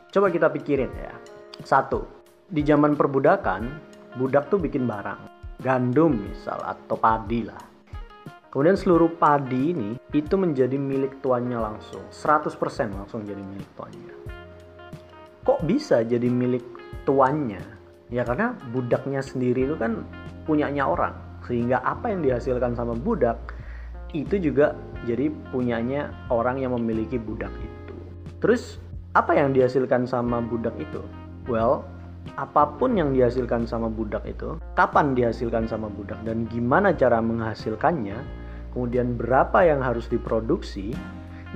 Coba 0.10 0.34
kita 0.34 0.50
pikirin 0.50 0.90
ya. 0.98 1.14
Satu, 1.62 2.06
di 2.50 2.66
zaman 2.66 2.98
perbudakan, 2.98 3.70
budak 4.18 4.50
tuh 4.50 4.58
bikin 4.58 4.90
barang, 4.90 5.30
gandum 5.62 6.18
misal 6.18 6.58
atau 6.66 6.98
padi 6.98 7.46
lah. 7.46 7.62
Kemudian 8.50 8.74
seluruh 8.74 9.14
padi 9.14 9.78
ini 9.78 9.90
itu 10.10 10.34
menjadi 10.34 10.74
milik 10.74 11.22
tuannya 11.22 11.62
langsung, 11.62 12.02
100% 12.10 12.98
langsung 12.98 13.22
jadi 13.22 13.38
milik 13.38 13.70
tuannya. 13.78 14.39
Kok 15.48 15.64
bisa 15.64 16.04
jadi 16.04 16.28
milik 16.28 16.64
tuannya? 17.08 17.62
Ya 18.10 18.26
karena 18.26 18.58
budaknya 18.74 19.22
sendiri 19.22 19.70
itu 19.70 19.78
kan 19.78 20.04
punyanya 20.50 20.90
orang, 20.90 21.14
sehingga 21.46 21.80
apa 21.86 22.10
yang 22.10 22.26
dihasilkan 22.26 22.74
sama 22.74 22.98
budak 22.98 23.38
itu 24.12 24.42
juga 24.42 24.74
jadi 25.06 25.30
punyanya 25.54 26.10
orang 26.34 26.58
yang 26.58 26.74
memiliki 26.74 27.22
budak 27.22 27.54
itu. 27.62 27.96
Terus 28.42 28.82
apa 29.14 29.38
yang 29.38 29.54
dihasilkan 29.54 30.10
sama 30.10 30.42
budak 30.42 30.74
itu? 30.82 31.06
Well, 31.46 31.86
apa 32.36 32.78
pun 32.78 32.98
yang 32.98 33.14
dihasilkan 33.14 33.70
sama 33.70 33.88
budak 33.90 34.26
itu, 34.26 34.58
kapan 34.74 35.14
dihasilkan 35.14 35.70
sama 35.70 35.88
budak 35.90 36.20
dan 36.26 36.50
gimana 36.50 36.94
cara 36.94 37.22
menghasilkannya, 37.22 38.18
kemudian 38.74 39.18
berapa 39.18 39.66
yang 39.66 39.82
harus 39.82 40.10
diproduksi 40.10 40.94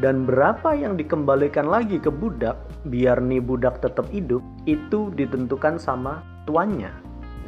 dan 0.02 0.26
berapa 0.26 0.74
yang 0.74 0.98
dikembalikan 0.98 1.70
lagi 1.70 2.02
ke 2.02 2.10
budak 2.10 2.58
biar 2.90 3.22
nih 3.22 3.44
budak 3.44 3.84
tetap 3.84 4.10
hidup 4.10 4.42
itu 4.66 5.14
ditentukan 5.14 5.78
sama 5.78 6.26
tuannya. 6.50 6.90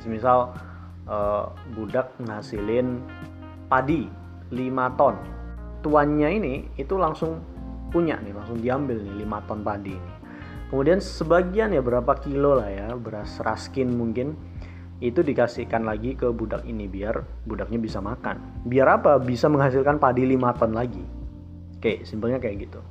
Misal 0.06 0.54
uh, 1.10 1.50
budak 1.74 2.14
ngasilin 2.22 3.02
padi 3.66 4.06
5 4.54 5.00
ton. 5.00 5.18
Tuannya 5.82 6.30
ini 6.30 6.54
itu 6.78 6.94
langsung 6.94 7.42
punya 7.90 8.22
nih, 8.22 8.34
langsung 8.38 8.62
diambil 8.62 9.02
nih 9.02 9.26
5 9.26 9.48
ton 9.50 9.60
padi 9.66 9.94
ini 9.98 10.16
kemudian 10.70 11.00
sebagian 11.00 11.74
ya 11.74 11.82
berapa 11.82 12.18
kilo 12.20 12.58
lah 12.58 12.70
ya 12.70 12.88
beras 12.98 13.38
raskin 13.42 13.94
mungkin 13.94 14.34
itu 15.04 15.22
dikasihkan 15.22 15.84
lagi 15.84 16.16
ke 16.16 16.32
budak 16.32 16.64
ini 16.66 16.88
biar 16.88 17.22
budaknya 17.46 17.78
bisa 17.78 18.00
makan 18.00 18.40
biar 18.66 19.00
apa 19.00 19.16
bisa 19.22 19.52
menghasilkan 19.52 20.02
padi 20.02 20.26
5 20.26 20.60
ton 20.60 20.72
lagi 20.74 21.04
oke 21.86 22.02
simpelnya 22.02 22.42
kayak 22.42 22.66
gitu 22.66 22.82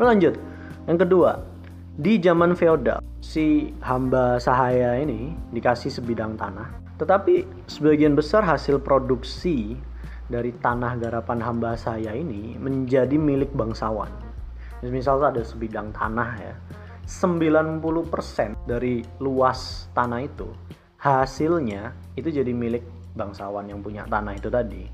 lanjut 0.00 0.32
yang 0.88 0.96
kedua 0.96 1.44
Di 2.00 2.16
zaman 2.16 2.56
feodal, 2.56 3.04
si 3.20 3.76
hamba 3.84 4.40
sahaya 4.40 4.96
ini 4.96 5.36
dikasih 5.52 5.92
sebidang 5.92 6.32
tanah, 6.32 6.96
tetapi 6.96 7.44
sebagian 7.68 8.16
besar 8.16 8.40
hasil 8.40 8.80
produksi 8.80 9.76
dari 10.32 10.48
tanah 10.64 10.96
garapan 10.96 11.44
hamba 11.44 11.76
saya 11.76 12.16
ini 12.16 12.56
menjadi 12.56 13.20
milik 13.20 13.52
bangsawan. 13.52 14.08
Misal 14.80 15.20
ada 15.20 15.44
sebidang 15.44 15.92
tanah 15.92 16.30
ya, 16.40 16.54
90% 17.04 17.84
dari 18.64 19.04
luas 19.20 19.92
tanah 19.92 20.24
itu 20.24 20.48
hasilnya 21.04 21.92
itu 22.16 22.32
jadi 22.32 22.48
milik 22.48 23.12
bangsawan 23.12 23.68
yang 23.68 23.84
punya 23.84 24.08
tanah 24.08 24.40
itu 24.40 24.48
tadi. 24.48 24.88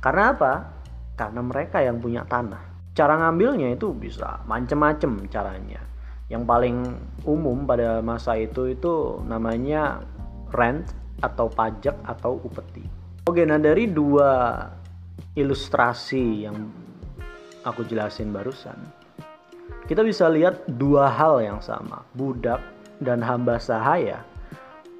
Karena 0.00 0.32
apa? 0.32 0.52
Karena 1.18 1.42
mereka 1.42 1.82
yang 1.82 1.98
punya 1.98 2.22
tanah. 2.22 2.94
Cara 2.94 3.18
ngambilnya 3.18 3.74
itu 3.74 3.90
bisa 3.90 4.42
macem-macem 4.46 5.26
caranya 5.26 5.82
yang 6.28 6.44
paling 6.44 6.92
umum 7.24 7.64
pada 7.64 8.04
masa 8.04 8.36
itu 8.36 8.68
itu 8.68 9.24
namanya 9.24 10.04
rent 10.52 10.92
atau 11.24 11.48
pajak 11.48 11.96
atau 12.04 12.36
upeti. 12.44 12.84
Oke, 13.26 13.44
nah 13.48 13.56
dari 13.56 13.88
dua 13.88 14.60
ilustrasi 15.34 16.48
yang 16.48 16.56
aku 17.64 17.84
jelasin 17.88 18.30
barusan, 18.32 18.76
kita 19.88 20.04
bisa 20.04 20.28
lihat 20.28 20.68
dua 20.68 21.08
hal 21.08 21.40
yang 21.40 21.60
sama. 21.64 22.04
Budak 22.12 22.60
dan 23.00 23.24
hamba 23.24 23.56
sahaya 23.56 24.24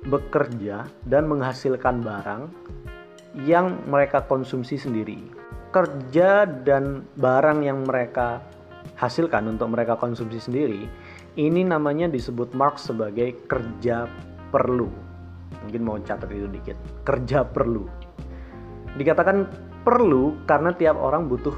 bekerja 0.06 0.87
dan 1.04 1.26
menghasilkan 1.26 2.00
barang 2.00 2.42
yang 3.44 3.82
mereka 3.84 4.25
konsumsi 4.25 4.78
sendiri. 4.80 5.38
Kerja 5.68 6.48
dan 6.48 7.04
barang 7.16 7.60
yang 7.60 7.84
mereka 7.84 8.40
hasilkan 8.96 9.46
untuk 9.52 9.70
mereka 9.70 9.94
konsumsi 10.00 10.40
sendiri 10.40 10.88
ini 11.38 11.62
namanya 11.62 12.10
disebut 12.10 12.50
Marx 12.58 12.90
sebagai 12.90 13.46
kerja 13.46 14.10
perlu. 14.50 14.90
Mungkin 15.62 15.82
mau 15.87 16.00
catat 16.02 16.26
itu 16.34 16.50
dikit. 16.50 16.75
Kerja 17.06 17.46
perlu. 17.46 17.87
Dikatakan 18.98 19.46
perlu 19.87 20.42
karena 20.50 20.75
tiap 20.75 20.98
orang 20.98 21.30
butuh 21.30 21.54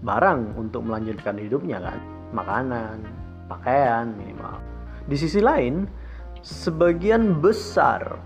barang 0.00 0.56
untuk 0.56 0.88
melanjutkan 0.88 1.36
hidupnya 1.36 1.84
kan. 1.84 1.98
Makanan, 2.32 3.04
pakaian 3.50 4.16
minimal. 4.16 4.56
Di 5.04 5.20
sisi 5.20 5.44
lain, 5.44 5.84
sebagian 6.40 7.44
besar 7.44 8.16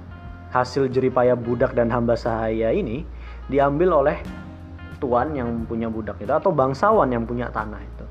hasil 0.54 0.88
jeripaya 0.94 1.34
budak 1.34 1.74
dan 1.74 1.90
hamba 1.90 2.14
sahaya 2.14 2.70
ini 2.70 3.02
diambil 3.50 4.06
oleh 4.06 4.18
tuan 4.98 5.34
yang 5.34 5.64
punya 5.64 5.90
budak 5.90 6.18
itu 6.22 6.30
atau 6.30 6.50
bangsawan 6.50 7.10
yang 7.10 7.24
punya 7.24 7.50
tanah 7.50 7.80
itu 7.80 8.06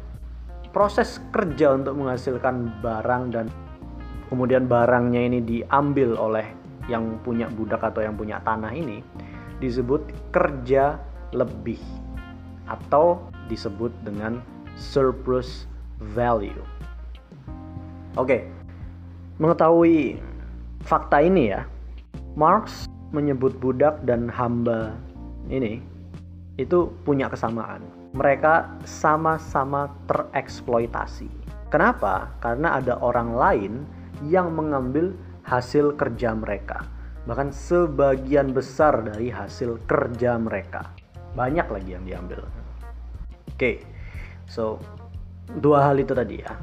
proses 0.72 1.18
kerja 1.34 1.74
untuk 1.74 1.98
menghasilkan 1.98 2.70
barang 2.86 3.24
dan 3.34 3.46
kemudian 4.30 4.70
barangnya 4.70 5.22
ini 5.26 5.40
diambil 5.42 6.14
oleh 6.20 6.48
yang 6.86 7.20
punya 7.24 7.50
budak 7.52 7.84
atau 7.84 8.04
yang 8.04 8.16
punya 8.16 8.40
tanah 8.44 8.72
ini 8.72 9.02
disebut 9.58 10.06
kerja 10.30 11.02
lebih 11.34 11.82
atau 12.70 13.26
disebut 13.50 13.90
dengan 14.04 14.44
surplus 14.78 15.66
value. 16.14 16.62
Oke, 18.14 18.46
mengetahui 19.42 20.22
fakta 20.86 21.26
ini 21.26 21.58
ya, 21.58 21.66
Marx 22.38 22.86
menyebut 23.10 23.56
budak 23.58 24.04
dan 24.06 24.30
hamba 24.30 24.94
ini 25.50 25.82
itu 26.58 26.90
punya 27.06 27.30
kesamaan 27.30 27.98
mereka 28.18 28.74
sama-sama 28.82 29.94
tereksploitasi. 30.10 31.30
Kenapa? 31.70 32.34
Karena 32.42 32.82
ada 32.82 32.98
orang 33.04 33.30
lain 33.38 33.74
yang 34.26 34.56
mengambil 34.56 35.14
hasil 35.46 35.94
kerja 36.00 36.34
mereka. 36.34 36.82
Bahkan 37.30 37.54
sebagian 37.54 38.56
besar 38.56 39.04
dari 39.04 39.30
hasil 39.30 39.84
kerja 39.86 40.40
mereka. 40.42 40.90
Banyak 41.38 41.68
lagi 41.70 41.90
yang 41.94 42.04
diambil. 42.08 42.42
Oke, 43.52 43.54
okay. 43.54 43.76
so 44.48 44.80
dua 45.60 45.92
hal 45.92 46.00
itu 46.00 46.16
tadi 46.16 46.40
ya. 46.40 46.56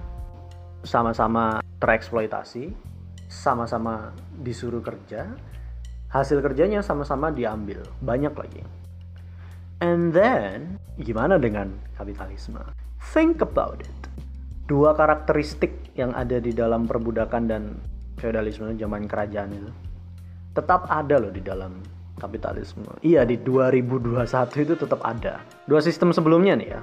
Sama-sama 0.83 1.61
tereksploitasi, 1.79 2.73
sama-sama 3.29 4.11
disuruh 4.41 4.81
kerja, 4.81 5.31
hasil 6.11 6.41
kerjanya 6.41 6.81
sama-sama 6.81 7.29
diambil. 7.29 7.85
Banyak 8.01 8.35
lagi. 8.35 8.84
And 9.83 10.15
then, 10.15 10.79
gimana 11.03 11.41
dengan 11.41 11.75
kapitalisme? 11.99 12.63
Think 13.11 13.43
about 13.43 13.83
it. 13.83 14.01
Dua 14.71 14.95
karakteristik 14.95 15.93
yang 15.99 16.15
ada 16.15 16.39
di 16.39 16.55
dalam 16.55 16.87
perbudakan 16.87 17.43
dan 17.51 17.63
feodalisme 18.17 18.71
zaman 18.79 19.11
kerajaan 19.11 19.51
itu 19.53 19.71
tetap 20.55 20.87
ada 20.87 21.19
loh 21.19 21.35
di 21.35 21.43
dalam 21.43 21.83
kapitalisme. 22.23 22.87
Iya, 23.03 23.27
di 23.27 23.37
2021 23.43 24.23
itu 24.63 24.75
tetap 24.79 25.03
ada. 25.03 25.43
Dua 25.67 25.83
sistem 25.83 26.15
sebelumnya 26.15 26.55
nih 26.55 26.69
ya. 26.79 26.81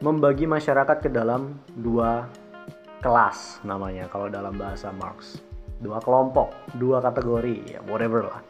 Membagi 0.00 0.48
masyarakat 0.48 1.04
ke 1.04 1.12
dalam 1.12 1.60
dua 1.78 2.26
kelas 3.04 3.60
namanya 3.62 4.08
kalau 4.08 4.32
dalam 4.32 4.56
bahasa 4.56 4.88
Marx. 4.96 5.44
Dua 5.84 6.00
kelompok, 6.00 6.56
dua 6.80 7.04
kategori, 7.04 7.76
ya 7.76 7.80
whatever 7.84 8.24
lah. 8.24 8.40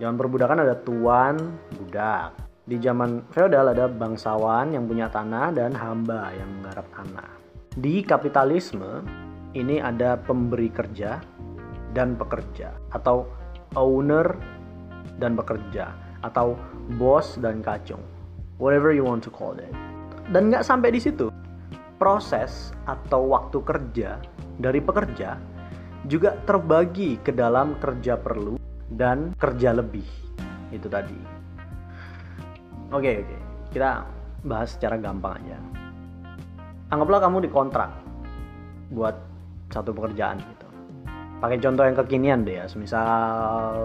Zaman 0.00 0.16
perbudakan 0.16 0.64
ada 0.64 0.74
tuan, 0.80 1.36
budak 1.76 2.47
di 2.68 2.76
zaman 2.76 3.24
feodal 3.32 3.72
ada 3.72 3.88
bangsawan 3.88 4.76
yang 4.76 4.84
punya 4.84 5.08
tanah 5.08 5.56
dan 5.56 5.72
hamba 5.72 6.36
yang 6.36 6.60
menggarap 6.60 6.84
tanah. 6.92 7.28
Di 7.80 8.04
kapitalisme 8.04 9.00
ini 9.56 9.80
ada 9.80 10.20
pemberi 10.20 10.68
kerja 10.68 11.16
dan 11.96 12.12
pekerja 12.20 12.76
atau 12.92 13.24
owner 13.72 14.36
dan 15.16 15.32
pekerja 15.32 15.96
atau 16.20 16.60
bos 17.00 17.40
dan 17.40 17.64
kacung. 17.64 18.04
Whatever 18.60 18.92
you 18.92 19.08
want 19.08 19.24
to 19.24 19.32
call 19.32 19.56
it. 19.56 19.72
Dan 20.28 20.52
nggak 20.52 20.68
sampai 20.68 20.92
di 20.92 21.00
situ. 21.00 21.32
Proses 21.96 22.76
atau 22.84 23.32
waktu 23.32 23.64
kerja 23.64 24.20
dari 24.60 24.84
pekerja 24.84 25.40
juga 26.04 26.36
terbagi 26.44 27.16
ke 27.24 27.32
dalam 27.32 27.80
kerja 27.80 28.20
perlu 28.20 28.60
dan 28.92 29.32
kerja 29.40 29.72
lebih. 29.72 30.04
Itu 30.68 30.92
tadi. 30.92 31.37
Oke 32.88 33.20
oke, 33.20 33.36
kita 33.68 34.00
bahas 34.48 34.72
secara 34.72 34.96
gampang 34.96 35.36
aja. 35.44 35.60
Anggaplah 36.88 37.20
kamu 37.20 37.44
dikontrak 37.44 37.92
buat 38.88 39.12
satu 39.68 39.92
pekerjaan 39.92 40.40
gitu. 40.40 40.66
Pakai 41.36 41.60
contoh 41.60 41.84
yang 41.84 41.96
kekinian 42.00 42.48
deh 42.48 42.56
ya, 42.56 42.64
semisal 42.64 43.76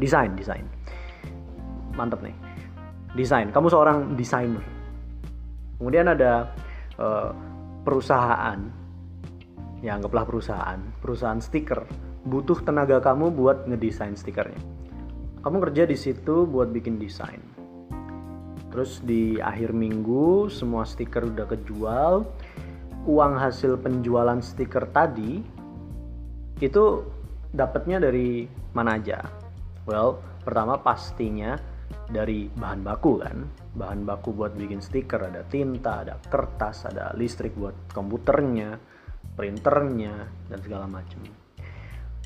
desain 0.00 0.32
desain. 0.32 0.64
Mantep 1.92 2.24
nih, 2.24 2.32
desain. 3.12 3.52
Kamu 3.52 3.68
seorang 3.68 4.16
desainer. 4.16 4.64
Kemudian 5.76 6.08
ada 6.08 6.48
uh, 6.96 7.36
perusahaan, 7.84 8.56
ya 9.84 10.00
anggaplah 10.00 10.24
perusahaan, 10.24 10.80
perusahaan 11.04 11.44
stiker 11.44 11.84
butuh 12.24 12.64
tenaga 12.64 13.04
kamu 13.04 13.36
buat 13.36 13.68
ngedesain 13.68 14.16
stikernya. 14.16 14.64
Kamu 15.44 15.60
kerja 15.68 15.84
di 15.84 15.96
situ 16.00 16.48
buat 16.48 16.72
bikin 16.72 16.96
desain 16.96 17.49
Terus 18.70 19.02
di 19.02 19.42
akhir 19.42 19.74
minggu 19.74 20.46
semua 20.46 20.86
stiker 20.86 21.26
udah 21.26 21.46
kejual. 21.50 22.22
Uang 23.08 23.34
hasil 23.34 23.80
penjualan 23.80 24.38
stiker 24.38 24.86
tadi 24.94 25.42
itu 26.60 26.84
dapatnya 27.50 27.98
dari 27.98 28.46
mana 28.76 29.00
aja? 29.00 29.18
Well, 29.88 30.22
pertama 30.46 30.78
pastinya 30.78 31.58
dari 32.06 32.46
bahan 32.46 32.86
baku 32.86 33.12
kan. 33.18 33.42
Bahan 33.74 34.06
baku 34.06 34.34
buat 34.34 34.54
bikin 34.54 34.78
stiker 34.78 35.26
ada 35.26 35.42
tinta, 35.50 36.06
ada 36.06 36.14
kertas, 36.30 36.86
ada 36.86 37.10
listrik 37.18 37.58
buat 37.58 37.74
komputernya, 37.90 38.78
printernya 39.34 40.14
dan 40.46 40.58
segala 40.62 40.86
macam. 40.86 41.26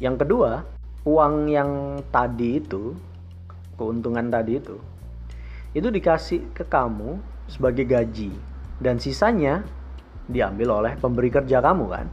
Yang 0.03 0.27
kedua, 0.27 0.61
uang 1.07 1.49
yang 1.49 2.03
tadi 2.11 2.59
itu 2.59 2.93
keuntungan 3.79 4.29
tadi 4.29 4.59
itu 4.59 4.77
itu 5.75 5.91
dikasih 5.91 6.55
ke 6.55 6.63
kamu 6.65 7.19
sebagai 7.51 7.85
gaji 7.85 8.31
dan 8.79 9.03
sisanya 9.03 9.67
diambil 10.31 10.81
oleh 10.81 10.95
pemberi 10.97 11.29
kerja 11.29 11.61
kamu 11.61 11.87
kan. 11.91 12.07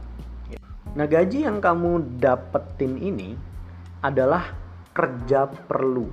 Nah, 0.92 1.08
gaji 1.08 1.48
yang 1.48 1.56
kamu 1.62 2.20
dapetin 2.20 3.00
ini 3.00 3.32
adalah 4.04 4.52
kerja 4.92 5.48
perlu. 5.48 6.04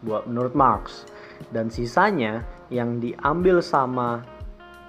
Buat 0.00 0.24
menurut 0.24 0.56
Marx 0.56 1.04
dan 1.52 1.68
sisanya 1.68 2.40
yang 2.72 2.96
diambil 3.02 3.60
sama 3.60 4.24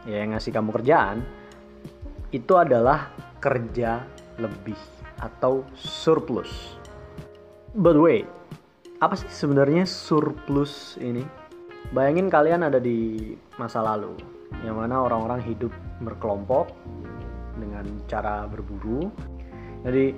ya 0.07 0.23
yang 0.23 0.31
ngasih 0.31 0.55
kamu 0.55 0.69
kerjaan 0.71 1.19
itu 2.31 2.53
adalah 2.55 3.11
kerja 3.43 4.07
lebih 4.39 4.77
atau 5.19 5.67
surplus. 5.75 6.79
But 7.75 7.99
wait, 7.99 8.27
apa 9.01 9.17
sih 9.17 9.27
sebenarnya 9.33 9.83
surplus 9.89 10.95
ini? 11.01 11.25
Bayangin 11.89 12.29
kalian 12.29 12.61
ada 12.61 12.77
di 12.77 13.33
masa 13.57 13.81
lalu, 13.81 14.13
yang 14.61 14.77
mana 14.77 15.01
orang-orang 15.01 15.41
hidup 15.41 15.73
berkelompok, 16.05 16.69
dengan 17.57 17.83
cara 18.05 18.45
berburu. 18.45 19.09
Jadi 19.81 20.13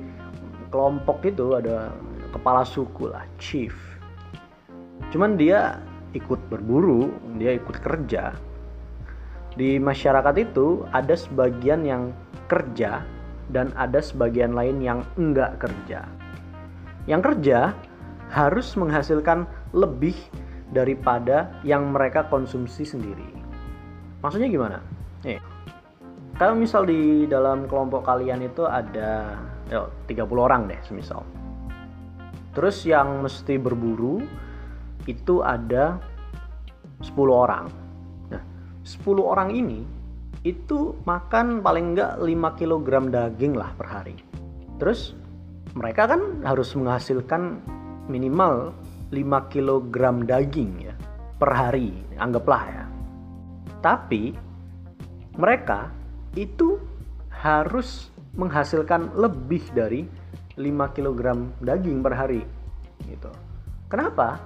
kelompok 0.67 1.23
itu 1.23 1.55
ada 1.55 1.95
kepala 2.35 2.67
suku 2.67 3.07
lah, 3.07 3.23
chief. 3.39 3.71
Cuman 5.15 5.39
dia 5.39 5.79
ikut 6.11 6.43
berburu, 6.51 7.07
dia 7.39 7.55
ikut 7.55 7.79
kerja. 7.79 8.35
Di 9.55 9.79
masyarakat 9.79 10.35
itu 10.43 10.83
ada 10.91 11.15
sebagian 11.15 11.87
yang 11.87 12.11
kerja 12.51 12.99
dan 13.47 13.71
ada 13.79 14.03
sebagian 14.03 14.51
lain 14.51 14.83
yang 14.83 14.99
enggak 15.15 15.55
kerja. 15.61 16.03
Yang 17.07 17.21
kerja 17.31 17.71
harus 18.33 18.73
menghasilkan 18.73 19.45
lebih 19.77 20.17
daripada 20.73 21.53
yang 21.61 21.93
mereka 21.93 22.25
konsumsi 22.25 22.81
sendiri. 22.81 23.29
Maksudnya 24.25 24.49
gimana? 24.49 24.81
Nih, 25.21 25.37
kalau 26.41 26.57
misal 26.57 26.89
di 26.89 27.29
dalam 27.29 27.69
kelompok 27.69 28.01
kalian 28.09 28.41
itu 28.41 28.65
ada 28.65 29.37
yo, 29.69 29.93
30 30.09 30.25
orang 30.33 30.65
deh 30.65 30.81
semisal. 30.81 31.21
Terus 32.57 32.81
yang 32.89 33.21
mesti 33.21 33.61
berburu 33.61 34.25
itu 35.05 35.45
ada 35.45 36.01
10 37.05 37.13
orang. 37.29 37.69
Nah, 38.33 38.41
10 38.81 39.21
orang 39.21 39.53
ini 39.53 39.85
itu 40.41 40.97
makan 41.05 41.61
paling 41.61 41.93
enggak 41.93 42.17
5 42.17 42.57
kg 42.57 42.87
daging 43.13 43.53
lah 43.53 43.69
per 43.77 43.87
hari. 43.93 44.17
Terus 44.81 45.13
mereka 45.77 46.09
kan 46.09 46.41
harus 46.41 46.73
menghasilkan 46.73 47.61
minimal 48.07 48.75
5 49.13 49.51
kg 49.53 49.95
daging 50.25 50.89
ya 50.89 50.95
per 51.37 51.51
hari, 51.53 51.91
anggaplah 52.17 52.63
ya. 52.65 52.85
Tapi 53.83 54.33
mereka 55.35 55.91
itu 56.33 56.79
harus 57.29 58.09
menghasilkan 58.33 59.13
lebih 59.13 59.61
dari 59.75 60.07
5 60.57 60.95
kg 60.95 61.21
daging 61.61 61.99
per 62.01 62.13
hari 62.15 62.41
gitu. 63.05 63.29
Kenapa? 63.91 64.39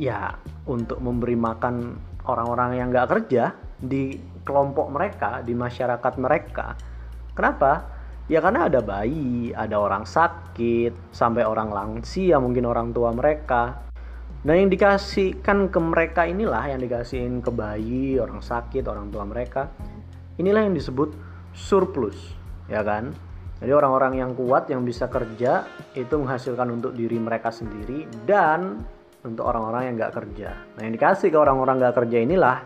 Ya 0.00 0.38
untuk 0.64 1.02
memberi 1.02 1.36
makan 1.36 1.98
orang-orang 2.24 2.78
yang 2.80 2.88
nggak 2.94 3.10
kerja 3.10 3.52
di 3.82 4.16
kelompok 4.46 4.88
mereka, 4.94 5.42
di 5.42 5.52
masyarakat 5.52 6.14
mereka. 6.22 6.78
Kenapa? 7.34 8.01
Ya 8.30 8.38
karena 8.38 8.70
ada 8.70 8.78
bayi, 8.78 9.50
ada 9.50 9.82
orang 9.82 10.06
sakit, 10.06 11.14
sampai 11.14 11.42
orang 11.42 11.74
lansia, 11.74 12.38
mungkin 12.38 12.66
orang 12.70 12.94
tua 12.94 13.10
mereka. 13.10 13.82
Nah 14.42 14.54
yang 14.58 14.70
dikasihkan 14.70 15.70
ke 15.70 15.78
mereka 15.78 16.26
inilah 16.26 16.70
yang 16.70 16.82
dikasihin 16.82 17.42
ke 17.42 17.50
bayi, 17.50 18.18
orang 18.18 18.42
sakit, 18.42 18.86
orang 18.86 19.10
tua 19.10 19.22
mereka. 19.26 19.70
Inilah 20.38 20.66
yang 20.66 20.74
disebut 20.74 21.14
surplus, 21.54 22.34
ya 22.70 22.82
kan? 22.82 23.14
Jadi 23.62 23.70
orang-orang 23.70 24.18
yang 24.18 24.34
kuat 24.34 24.66
yang 24.66 24.82
bisa 24.82 25.06
kerja 25.06 25.62
itu 25.94 26.14
menghasilkan 26.18 26.66
untuk 26.74 26.98
diri 26.98 27.14
mereka 27.22 27.54
sendiri 27.54 28.10
dan 28.26 28.82
untuk 29.22 29.46
orang-orang 29.46 29.86
yang 29.86 29.94
nggak 30.02 30.14
kerja. 30.18 30.50
Nah 30.74 30.82
yang 30.82 30.94
dikasih 30.98 31.30
ke 31.30 31.38
orang-orang 31.38 31.78
nggak 31.78 31.94
kerja 31.94 32.18
inilah 32.26 32.56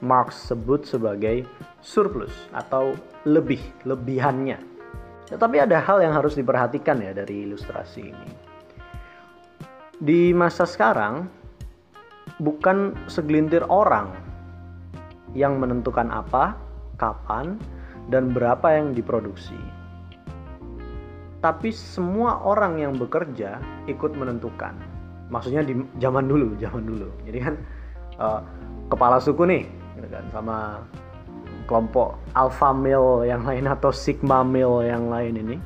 Marx 0.00 0.48
sebut 0.48 0.88
sebagai 0.88 1.44
surplus 1.84 2.32
atau 2.56 2.96
lebih, 3.28 3.60
lebihannya. 3.84 4.56
Tetapi 5.28 5.56
ada 5.62 5.78
hal 5.78 6.02
yang 6.02 6.16
harus 6.16 6.34
diperhatikan 6.34 6.98
ya 7.04 7.12
dari 7.14 7.46
ilustrasi 7.46 8.02
ini. 8.02 8.28
Di 10.00 10.32
masa 10.32 10.64
sekarang, 10.64 11.28
bukan 12.40 12.96
segelintir 13.06 13.62
orang 13.68 14.10
yang 15.36 15.60
menentukan 15.60 16.08
apa, 16.08 16.56
kapan, 16.96 17.60
dan 18.08 18.32
berapa 18.32 18.74
yang 18.74 18.96
diproduksi. 18.96 19.56
Tapi 21.40 21.72
semua 21.72 22.40
orang 22.44 22.80
yang 22.80 22.92
bekerja 22.96 23.60
ikut 23.88 24.12
menentukan. 24.16 24.76
Maksudnya 25.30 25.62
di 25.62 25.78
zaman 26.02 26.26
dulu, 26.26 26.58
zaman 26.58 26.84
dulu. 26.84 27.08
Jadi 27.24 27.38
kan 27.38 27.54
uh, 28.18 28.40
kepala 28.90 29.22
suku 29.22 29.46
nih 29.46 29.64
gitu 29.98 30.08
kan. 30.10 30.24
Sama 30.30 30.58
kelompok 31.64 32.18
alpha 32.34 32.74
male 32.74 33.30
yang 33.30 33.46
lain 33.46 33.70
atau 33.70 33.94
sigma 33.94 34.42
male 34.42 34.86
yang 34.86 35.08
lain 35.08 35.34
ini 35.38 35.56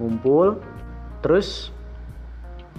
ngumpul. 0.00 0.58
Terus 1.22 1.70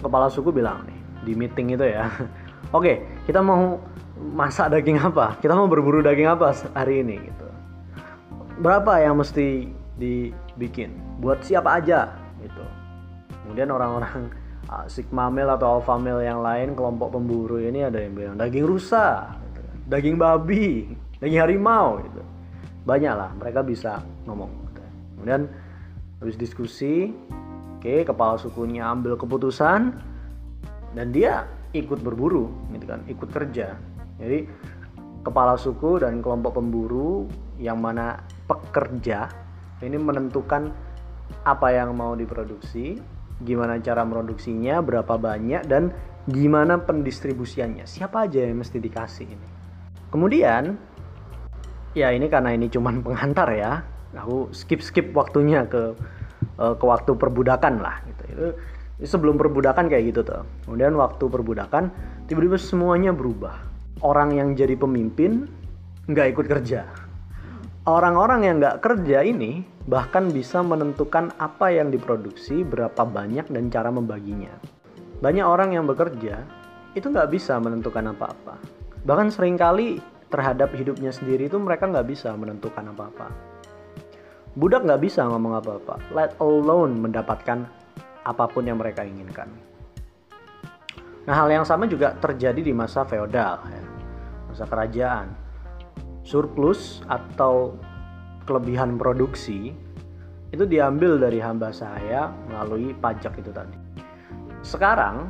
kepala 0.02 0.28
suku 0.28 0.52
bilang 0.52 0.84
nih 0.90 1.00
di 1.24 1.32
meeting 1.38 1.80
itu 1.80 1.86
ya 1.88 2.12
oke 2.76 3.24
kita 3.24 3.40
mau 3.40 3.80
masak 4.20 4.72
daging 4.72 5.02
apa? 5.02 5.36
Kita 5.42 5.54
mau 5.58 5.68
berburu 5.68 6.00
daging 6.00 6.30
apa 6.32 6.56
hari 6.78 7.04
ini? 7.04 7.20
Gitu. 7.20 7.48
Berapa 8.62 9.02
yang 9.02 9.20
mesti 9.20 9.68
dibikin? 10.00 10.96
Buat 11.20 11.44
siapa 11.44 11.82
aja? 11.82 12.14
Gitu. 12.40 12.64
Kemudian 13.44 13.74
orang-orang 13.74 14.32
uh, 14.72 14.86
sigma 14.94 15.28
male 15.28 15.52
atau 15.52 15.80
alpha 15.80 16.00
male 16.00 16.24
yang 16.24 16.40
lain 16.40 16.78
kelompok 16.78 17.20
pemburu 17.20 17.60
ini 17.60 17.84
ada 17.84 18.00
yang 18.00 18.14
bilang 18.16 18.36
daging 18.40 18.64
rusa 18.64 19.36
daging 19.88 20.16
babi, 20.20 20.92
daging 21.20 21.40
harimau 21.40 22.00
gitu. 22.04 22.22
Banyak 22.84 23.14
lah 23.16 23.32
mereka 23.40 23.64
bisa 23.64 24.04
ngomong. 24.28 24.64
Kemudian 25.24 25.48
habis 26.20 26.36
diskusi, 26.36 27.16
oke 27.80 27.80
okay, 27.80 28.04
kepala 28.04 28.36
sukunya 28.36 28.84
ambil 28.84 29.16
keputusan 29.16 29.96
dan 30.92 31.08
dia 31.16 31.48
ikut 31.72 32.04
berburu 32.04 32.52
gitu 32.76 32.84
kan, 32.92 33.08
ikut 33.08 33.32
kerja. 33.32 33.80
Jadi 34.20 34.44
kepala 35.24 35.56
suku 35.56 36.04
dan 36.04 36.20
kelompok 36.20 36.60
pemburu 36.60 37.32
yang 37.56 37.80
mana 37.80 38.20
pekerja 38.52 39.32
ini 39.80 39.96
menentukan 39.96 40.76
apa 41.48 41.72
yang 41.72 41.96
mau 41.96 42.20
diproduksi, 42.20 43.00
gimana 43.40 43.80
cara 43.80 44.04
produksinya, 44.04 44.84
berapa 44.84 45.16
banyak 45.16 45.64
dan 45.72 45.96
gimana 46.28 46.84
pendistribusiannya. 46.84 47.88
Siapa 47.88 48.28
aja 48.28 48.44
yang 48.44 48.60
mesti 48.60 48.76
dikasih 48.84 49.28
ini. 49.32 49.63
Kemudian 50.14 50.78
ya 51.98 52.14
ini 52.14 52.30
karena 52.30 52.54
ini 52.54 52.70
cuman 52.70 53.02
pengantar 53.02 53.50
ya. 53.50 53.82
Aku 54.14 54.54
skip-skip 54.54 55.10
waktunya 55.18 55.66
ke 55.66 55.98
uh, 56.62 56.78
ke 56.78 56.86
waktu 56.86 57.18
perbudakan 57.18 57.82
lah 57.82 57.98
gitu. 58.06 58.24
Itu, 58.30 58.48
sebelum 59.10 59.42
perbudakan 59.42 59.90
kayak 59.90 60.14
gitu 60.14 60.22
tuh. 60.22 60.46
Kemudian 60.70 60.94
waktu 61.02 61.26
perbudakan 61.26 61.90
tiba-tiba 62.30 62.62
semuanya 62.62 63.10
berubah. 63.10 63.58
Orang 64.06 64.38
yang 64.38 64.54
jadi 64.54 64.78
pemimpin 64.78 65.50
nggak 66.06 66.38
ikut 66.38 66.46
kerja. 66.46 66.86
Orang-orang 67.90 68.46
yang 68.46 68.56
nggak 68.62 68.86
kerja 68.86 69.26
ini 69.26 69.66
bahkan 69.90 70.30
bisa 70.30 70.62
menentukan 70.62 71.34
apa 71.42 71.74
yang 71.74 71.90
diproduksi, 71.90 72.62
berapa 72.62 73.02
banyak, 73.02 73.50
dan 73.50 73.68
cara 73.74 73.90
membaginya. 73.90 74.54
Banyak 75.20 75.44
orang 75.44 75.74
yang 75.74 75.90
bekerja 75.90 76.38
itu 76.94 77.10
nggak 77.10 77.34
bisa 77.34 77.58
menentukan 77.58 78.14
apa-apa 78.14 78.83
bahkan 79.04 79.28
sering 79.32 79.60
kali 79.60 80.00
terhadap 80.32 80.74
hidupnya 80.74 81.14
sendiri 81.14 81.46
itu 81.46 81.60
mereka 81.62 81.86
nggak 81.86 82.08
bisa 82.10 82.34
menentukan 82.34 82.90
apa-apa. 82.96 83.28
Budak 84.58 84.86
nggak 84.86 85.02
bisa 85.02 85.28
ngomong 85.30 85.60
apa-apa. 85.60 85.96
Let 86.10 86.34
alone 86.42 86.98
mendapatkan 86.98 87.70
apa 88.24 88.46
pun 88.50 88.66
yang 88.66 88.80
mereka 88.80 89.06
inginkan. 89.06 89.52
Nah 91.24 91.36
hal 91.36 91.48
yang 91.52 91.66
sama 91.68 91.88
juga 91.88 92.16
terjadi 92.20 92.60
di 92.60 92.74
masa 92.76 93.08
feodal 93.08 93.62
ya. 93.68 93.84
masa 94.50 94.66
kerajaan. 94.68 95.28
Surplus 96.24 97.04
atau 97.12 97.76
kelebihan 98.48 98.96
produksi 98.96 99.76
itu 100.54 100.64
diambil 100.70 101.18
dari 101.18 101.42
hamba 101.42 101.74
saya 101.74 102.30
melalui 102.48 102.94
pajak 102.94 103.34
itu 103.42 103.50
tadi. 103.50 103.76
Sekarang 104.62 105.28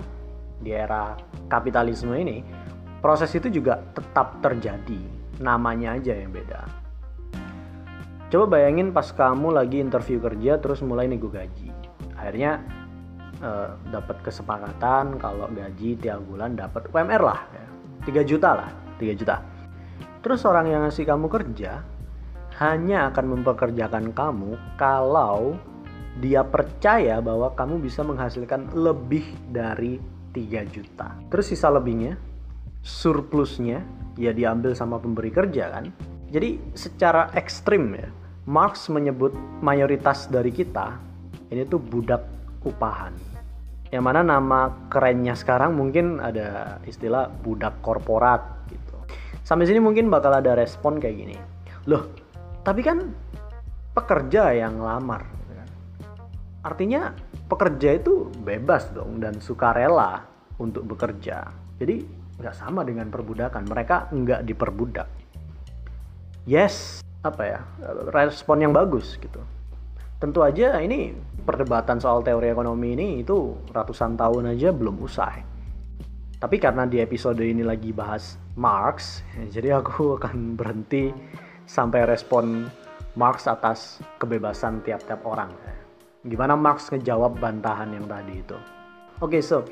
di 0.59 0.75
era 0.75 1.15
kapitalisme 1.47 2.13
ini 2.13 2.62
proses 3.03 3.35
itu 3.35 3.51
juga 3.51 3.83
tetap 3.91 4.39
terjadi. 4.39 5.03
Namanya 5.43 5.99
aja 5.99 6.15
yang 6.15 6.31
beda. 6.31 6.63
Coba 8.31 8.57
bayangin 8.57 8.95
pas 8.95 9.11
kamu 9.11 9.51
lagi 9.51 9.83
interview 9.83 10.23
kerja 10.23 10.55
terus 10.63 10.79
mulai 10.79 11.11
nego 11.11 11.27
gaji. 11.27 11.67
Akhirnya 12.15 12.63
eh, 13.43 13.69
dapat 13.91 14.23
kesepakatan 14.23 15.19
kalau 15.19 15.51
gaji 15.51 15.99
tiap 15.99 16.23
bulan 16.23 16.55
dapat 16.55 16.87
UMR 16.87 17.21
lah 17.21 17.43
ya. 17.51 17.65
3 18.07 18.23
juta 18.23 18.49
lah 18.55 18.71
3 18.97 19.19
juta. 19.19 19.43
Terus 20.23 20.47
orang 20.47 20.71
yang 20.71 20.87
ngasih 20.87 21.03
kamu 21.03 21.27
kerja 21.27 21.83
hanya 22.63 23.11
akan 23.11 23.25
mempekerjakan 23.37 24.15
kamu 24.15 24.55
kalau 24.79 25.59
dia 26.23 26.45
percaya 26.45 27.19
bahwa 27.19 27.51
kamu 27.57 27.83
bisa 27.83 28.05
menghasilkan 28.05 28.71
lebih 28.71 29.27
dari 29.51 29.99
3 30.31 30.63
juta. 30.71 31.13
Terus 31.27 31.51
sisa 31.51 31.67
lebihnya 31.67 32.32
surplusnya 32.83 33.81
ya 34.19 34.35
diambil 34.35 34.75
sama 34.75 34.99
pemberi 34.99 35.31
kerja 35.31 35.71
kan. 35.71 35.89
Jadi 36.29 36.59
secara 36.75 37.31
ekstrim 37.33 37.95
ya, 37.95 38.11
Marx 38.45 38.91
menyebut 38.91 39.31
mayoritas 39.63 40.27
dari 40.27 40.51
kita 40.51 40.99
ini 41.49 41.63
tuh 41.65 41.79
budak 41.79 42.25
upahan. 42.67 43.15
Yang 43.93 44.03
mana 44.03 44.25
nama 44.25 44.89
kerennya 44.89 45.37
sekarang 45.37 45.77
mungkin 45.77 46.17
ada 46.17 46.81
istilah 46.83 47.29
budak 47.29 47.77
korporat 47.85 48.41
gitu. 48.67 48.97
Sampai 49.45 49.69
sini 49.69 49.77
mungkin 49.77 50.09
bakal 50.09 50.33
ada 50.33 50.57
respon 50.57 50.97
kayak 50.97 51.15
gini. 51.15 51.37
Loh, 51.85 52.09
tapi 52.65 52.81
kan 52.81 53.13
pekerja 53.93 54.49
yang 54.57 54.81
lamar. 54.81 55.21
gitu 55.29 55.53
kan. 55.53 55.69
Artinya 56.65 57.13
pekerja 57.45 58.01
itu 58.01 58.33
bebas 58.41 58.89
dong 58.97 59.21
dan 59.21 59.37
sukarela 59.37 60.25
untuk 60.57 60.89
bekerja. 60.89 61.53
Jadi 61.77 62.22
nggak 62.39 62.55
sama 62.55 62.81
dengan 62.87 63.09
perbudakan. 63.09 63.67
Mereka 63.67 64.13
nggak 64.13 64.41
diperbudak. 64.47 65.07
Yes, 66.43 66.99
apa 67.23 67.43
ya 67.47 67.59
respon 68.11 68.67
yang 68.67 68.75
bagus 68.75 69.15
gitu. 69.15 69.39
Tentu 70.19 70.43
aja 70.43 70.79
ini 70.79 71.15
perdebatan 71.43 71.99
soal 71.99 72.23
teori 72.23 72.51
ekonomi 72.51 72.95
ini 72.95 73.07
itu 73.23 73.55
ratusan 73.71 74.15
tahun 74.15 74.55
aja 74.55 74.71
belum 74.71 74.99
usai. 75.03 75.43
Tapi 76.43 76.59
karena 76.59 76.83
di 76.83 76.99
episode 76.99 77.39
ini 77.39 77.63
lagi 77.63 77.95
bahas 77.95 78.35
Marx, 78.59 79.23
jadi 79.55 79.79
aku 79.79 80.19
akan 80.19 80.59
berhenti 80.59 81.15
sampai 81.63 82.03
respon 82.03 82.67
Marx 83.15 83.47
atas 83.47 84.03
kebebasan 84.19 84.83
tiap-tiap 84.83 85.23
orang. 85.23 85.55
Gimana 86.23 86.59
Marx 86.59 86.91
ngejawab 86.91 87.39
bantahan 87.39 87.95
yang 87.95 88.07
tadi 88.07 88.43
itu? 88.43 88.59
Oke, 89.23 89.39
okay, 89.39 89.41
so 89.43 89.63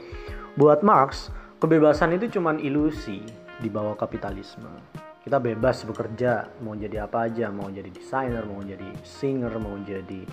buat 0.56 0.84
Marx, 0.84 1.28
kebebasan 1.62 2.18
itu 2.18 2.42
cuma 2.42 2.58
ilusi 2.58 3.22
di 3.62 3.70
bawah 3.70 3.94
kapitalisme. 3.94 4.82
Kita 5.22 5.38
bebas 5.38 5.86
bekerja, 5.86 6.50
mau 6.66 6.74
jadi 6.74 7.06
apa 7.06 7.30
aja, 7.30 7.54
mau 7.54 7.70
jadi 7.70 7.94
desainer, 7.94 8.42
mau 8.50 8.66
jadi 8.66 8.90
singer, 9.06 9.54
mau 9.62 9.78
jadi 9.86 10.26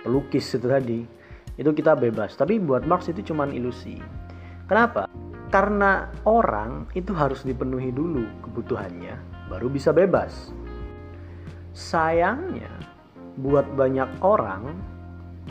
pelukis 0.00 0.56
itu 0.56 0.64
tadi. 0.64 1.04
Itu 1.60 1.76
kita 1.76 1.92
bebas. 1.92 2.32
Tapi 2.40 2.56
buat 2.56 2.88
Marx 2.88 3.12
itu 3.12 3.20
cuma 3.20 3.44
ilusi. 3.52 4.00
Kenapa? 4.64 5.04
Karena 5.52 6.08
orang 6.24 6.88
itu 6.96 7.12
harus 7.12 7.44
dipenuhi 7.44 7.92
dulu 7.92 8.24
kebutuhannya, 8.48 9.20
baru 9.52 9.68
bisa 9.68 9.92
bebas. 9.92 10.56
Sayangnya, 11.76 12.72
buat 13.36 13.68
banyak 13.76 14.24
orang, 14.24 14.72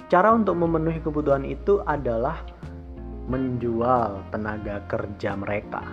cara 0.09 0.33
untuk 0.33 0.57
memenuhi 0.57 0.97
kebutuhan 1.05 1.45
itu 1.45 1.85
adalah 1.85 2.41
menjual 3.29 4.25
tenaga 4.33 4.81
kerja 4.89 5.37
mereka. 5.37 5.85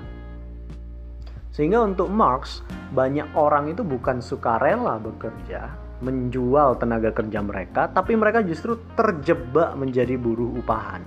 Sehingga 1.52 1.84
untuk 1.84 2.08
Marx, 2.12 2.60
banyak 2.92 3.32
orang 3.32 3.72
itu 3.72 3.80
bukan 3.80 4.20
sukarela 4.20 5.00
bekerja, 5.00 5.72
menjual 6.04 6.76
tenaga 6.76 7.12
kerja 7.12 7.40
mereka, 7.40 7.88
tapi 7.88 8.12
mereka 8.12 8.44
justru 8.44 8.76
terjebak 8.92 9.72
menjadi 9.76 10.20
buruh 10.20 10.60
upahan. 10.60 11.00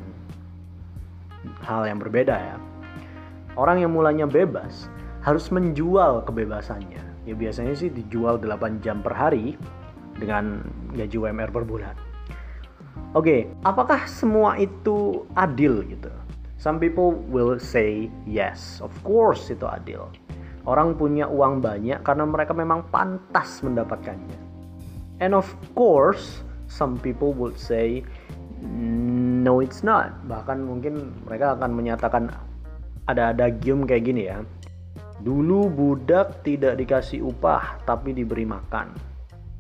Hal 1.62 1.86
yang 1.86 2.02
berbeda 2.02 2.34
ya. 2.34 2.58
Orang 3.54 3.82
yang 3.82 3.94
mulanya 3.94 4.26
bebas 4.26 4.90
harus 5.22 5.54
menjual 5.54 6.26
kebebasannya. 6.26 7.30
Ya 7.30 7.36
biasanya 7.38 7.78
sih 7.78 7.94
dijual 7.94 8.42
8 8.42 8.82
jam 8.82 9.06
per 9.06 9.14
hari 9.14 9.54
dengan 10.18 10.66
gaji 10.98 11.14
UMR 11.14 11.54
per 11.54 11.64
bulan. 11.68 12.09
Oke, 13.18 13.50
apakah 13.66 14.06
semua 14.06 14.54
itu 14.62 15.26
adil 15.34 15.82
gitu? 15.90 16.14
Some 16.62 16.78
people 16.78 17.18
will 17.34 17.58
say 17.58 18.06
yes, 18.30 18.78
of 18.86 18.94
course 19.02 19.50
itu 19.50 19.66
adil. 19.66 20.14
Orang 20.70 20.94
punya 20.94 21.26
uang 21.26 21.58
banyak 21.58 22.06
karena 22.06 22.30
mereka 22.30 22.54
memang 22.54 22.86
pantas 22.94 23.66
mendapatkannya. 23.66 24.38
And 25.18 25.34
of 25.34 25.50
course, 25.74 26.46
some 26.70 27.02
people 27.02 27.34
would 27.34 27.58
say 27.58 28.06
no 29.42 29.58
it's 29.58 29.82
not. 29.82 30.14
Bahkan 30.30 30.62
mungkin 30.62 31.10
mereka 31.26 31.58
akan 31.58 31.74
menyatakan 31.74 32.30
ada 33.10 33.34
ada 33.34 33.50
game 33.50 33.90
kayak 33.90 34.06
gini 34.06 34.30
ya. 34.30 34.46
Dulu 35.26 35.66
budak 35.66 36.46
tidak 36.46 36.78
dikasih 36.78 37.26
upah 37.26 37.82
tapi 37.90 38.14
diberi 38.14 38.46
makan. 38.46 39.09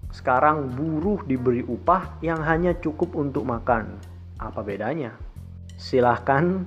Sekarang 0.10 0.74
buruh 0.74 1.22
diberi 1.26 1.62
upah 1.62 2.18
yang 2.26 2.42
hanya 2.42 2.74
cukup 2.78 3.14
untuk 3.14 3.46
makan. 3.46 4.02
Apa 4.42 4.66
bedanya? 4.66 5.14
Silahkan 5.78 6.66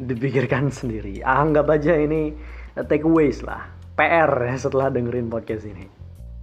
dipikirkan 0.00 0.72
sendiri. 0.78 1.20
Anggap 1.20 1.68
aja 1.68 1.94
ini 1.96 2.32
takeaways 2.74 3.44
lah. 3.44 3.68
PR 3.98 4.30
ya 4.46 4.56
setelah 4.56 4.88
dengerin 4.88 5.26
podcast 5.26 5.66
ini. 5.66 5.84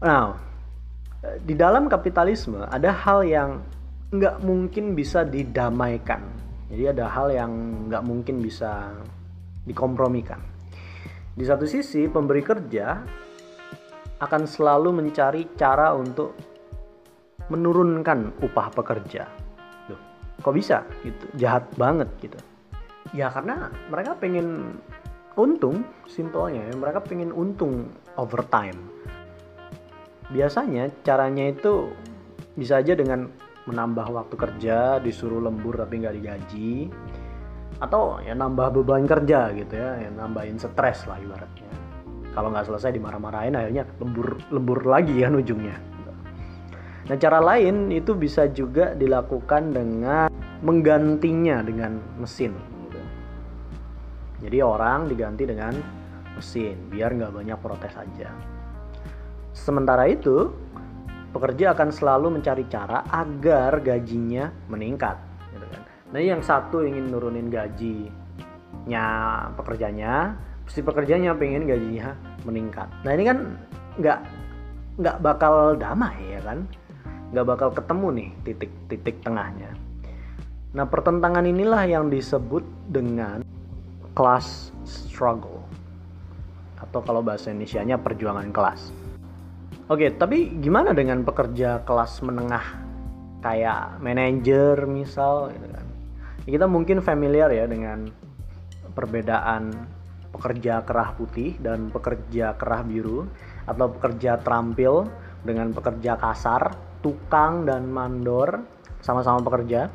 Nah, 0.04 0.36
di 1.42 1.56
dalam 1.56 1.88
kapitalisme 1.88 2.68
ada 2.68 2.92
hal 2.92 3.24
yang 3.24 3.64
nggak 4.14 4.44
mungkin 4.44 4.94
bisa 4.94 5.24
didamaikan. 5.24 6.22
Jadi 6.70 6.84
ada 6.92 7.06
hal 7.10 7.32
yang 7.32 7.52
nggak 7.90 8.04
mungkin 8.04 8.44
bisa 8.44 8.94
dikompromikan. 9.66 10.38
Di 11.36 11.44
satu 11.44 11.68
sisi, 11.68 12.08
pemberi 12.08 12.44
kerja 12.46 13.02
akan 14.20 14.44
selalu 14.48 14.96
mencari 14.96 15.52
cara 15.60 15.92
untuk 15.92 16.36
menurunkan 17.52 18.42
upah 18.42 18.68
pekerja. 18.74 19.28
Loh, 19.92 20.00
kok 20.42 20.56
bisa? 20.56 20.82
Gitu, 21.04 21.26
jahat 21.38 21.68
banget 21.76 22.10
gitu. 22.24 22.40
Ya 23.14 23.30
karena 23.30 23.70
mereka 23.92 24.18
pengen 24.18 24.80
untung, 25.38 25.86
simpelnya. 26.08 26.72
Ya. 26.72 26.74
Mereka 26.74 27.06
pengen 27.06 27.36
untung 27.36 27.92
overtime. 28.18 28.80
Biasanya 30.32 30.90
caranya 31.06 31.54
itu 31.54 31.94
bisa 32.58 32.82
aja 32.82 32.98
dengan 32.98 33.30
menambah 33.70 34.08
waktu 34.10 34.36
kerja, 34.38 34.98
disuruh 35.02 35.42
lembur 35.42 35.78
tapi 35.78 36.02
nggak 36.02 36.16
digaji, 36.18 36.90
atau 37.82 38.24
ya 38.24 38.32
nambah 38.32 38.72
beban 38.82 39.04
kerja 39.04 39.52
gitu 39.52 39.74
ya, 39.76 40.00
ya 40.00 40.10
nambahin 40.14 40.56
stres 40.56 41.04
lah 41.10 41.20
ibaratnya 41.20 41.65
kalau 42.36 42.52
nggak 42.52 42.68
selesai 42.68 42.92
dimarah-marahin 42.92 43.56
akhirnya 43.56 43.88
lembur 43.98 44.36
lembur 44.52 44.80
lagi 44.84 45.24
kan 45.24 45.34
ujungnya. 45.40 45.76
Nah 47.06 47.16
cara 47.22 47.40
lain 47.40 47.94
itu 47.94 48.18
bisa 48.18 48.50
juga 48.50 48.92
dilakukan 48.98 49.72
dengan 49.72 50.28
menggantinya 50.66 51.64
dengan 51.64 52.02
mesin. 52.20 52.54
Gitu. 52.86 53.00
jadi 54.46 54.62
orang 54.62 55.08
diganti 55.08 55.48
dengan 55.48 55.74
mesin 56.36 56.76
biar 56.92 57.16
nggak 57.16 57.32
banyak 57.32 57.58
protes 57.64 57.96
aja. 57.96 58.30
Sementara 59.56 60.06
itu 60.12 60.52
pekerja 61.32 61.72
akan 61.72 61.90
selalu 61.90 62.36
mencari 62.36 62.68
cara 62.68 63.08
agar 63.08 63.80
gajinya 63.80 64.52
meningkat 64.68 65.36
Nah 66.16 66.24
yang 66.24 66.40
satu 66.40 66.80
ingin 66.86 67.12
nurunin 67.12 67.52
gajinya 67.52 69.06
pekerjanya, 69.60 70.40
si 70.70 70.82
pekerjanya 70.82 71.38
pengen 71.38 71.70
gajinya 71.70 72.14
meningkat. 72.44 72.90
Nah 73.06 73.12
ini 73.14 73.24
kan 73.26 73.38
nggak 74.02 74.20
nggak 75.00 75.18
bakal 75.22 75.76
damai 75.76 76.16
ya 76.32 76.42
kan, 76.44 76.66
nggak 77.32 77.46
bakal 77.46 77.70
ketemu 77.74 78.08
nih 78.12 78.30
titik-titik 78.48 79.16
tengahnya. 79.22 79.72
Nah 80.76 80.86
pertentangan 80.88 81.48
inilah 81.48 81.84
yang 81.88 82.12
disebut 82.12 82.64
dengan 82.92 83.44
class 84.16 84.72
struggle 84.84 85.64
atau 86.80 87.00
kalau 87.04 87.24
bahasa 87.24 87.52
Indonesia-nya 87.52 88.00
perjuangan 88.00 88.52
kelas. 88.52 88.92
Oke, 89.86 90.10
tapi 90.18 90.50
gimana 90.60 90.98
dengan 90.98 91.22
pekerja 91.22 91.86
kelas 91.86 92.26
menengah 92.26 92.66
kayak 93.46 94.02
manajer 94.02 94.90
misal 94.90 95.54
gitu 95.54 95.68
kan? 95.70 95.86
kita 96.46 96.70
mungkin 96.70 97.02
familiar 97.02 97.50
ya 97.50 97.66
dengan 97.66 98.06
perbedaan 98.94 99.74
pekerja 100.36 100.84
kerah 100.84 101.16
putih 101.16 101.56
dan 101.64 101.88
pekerja 101.88 102.60
kerah 102.60 102.84
biru 102.84 103.24
atau 103.64 103.88
pekerja 103.96 104.36
terampil 104.44 105.08
dengan 105.48 105.72
pekerja 105.72 106.20
kasar, 106.20 106.76
tukang 107.00 107.64
dan 107.64 107.88
mandor 107.88 108.68
sama-sama 109.00 109.40
pekerja. 109.40 109.88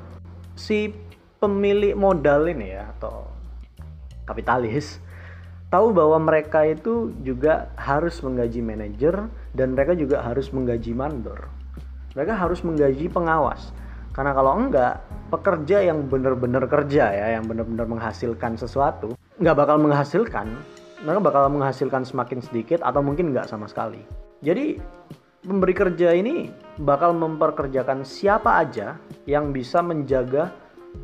Si 0.56 0.88
pemilik 1.36 1.92
modal 1.92 2.48
ini 2.48 2.72
ya 2.72 2.88
atau 2.96 3.28
kapitalis 4.24 5.00
tahu 5.70 5.94
bahwa 5.94 6.18
mereka 6.18 6.66
itu 6.66 7.14
juga 7.22 7.70
harus 7.78 8.18
menggaji 8.24 8.60
manajer 8.60 9.30
dan 9.54 9.78
mereka 9.78 9.94
juga 9.94 10.24
harus 10.24 10.50
menggaji 10.50 10.92
mandor. 10.96 11.46
Mereka 12.18 12.34
harus 12.34 12.64
menggaji 12.66 13.06
pengawas. 13.06 13.70
Karena 14.10 14.34
kalau 14.34 14.58
enggak, 14.58 14.98
pekerja 15.30 15.86
yang 15.86 16.10
benar-benar 16.10 16.66
kerja 16.66 17.14
ya, 17.14 17.38
yang 17.38 17.46
benar-benar 17.46 17.86
menghasilkan 17.86 18.58
sesuatu, 18.58 19.14
nggak 19.40 19.56
bakal 19.56 19.80
menghasilkan, 19.80 20.52
mereka 21.00 21.20
bakal 21.24 21.48
menghasilkan 21.48 22.04
semakin 22.04 22.44
sedikit 22.44 22.84
atau 22.84 23.00
mungkin 23.00 23.32
nggak 23.32 23.48
sama 23.48 23.64
sekali. 23.64 24.04
Jadi 24.44 24.76
pemberi 25.40 25.72
kerja 25.72 26.12
ini 26.12 26.52
bakal 26.84 27.16
memperkerjakan 27.16 28.04
siapa 28.04 28.60
aja 28.60 29.00
yang 29.24 29.56
bisa 29.56 29.80
menjaga 29.80 30.52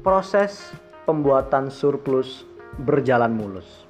proses 0.05 0.69
pembuatan 1.09 1.73
surplus 1.73 2.45
berjalan 2.85 3.33
mulus. 3.33 3.89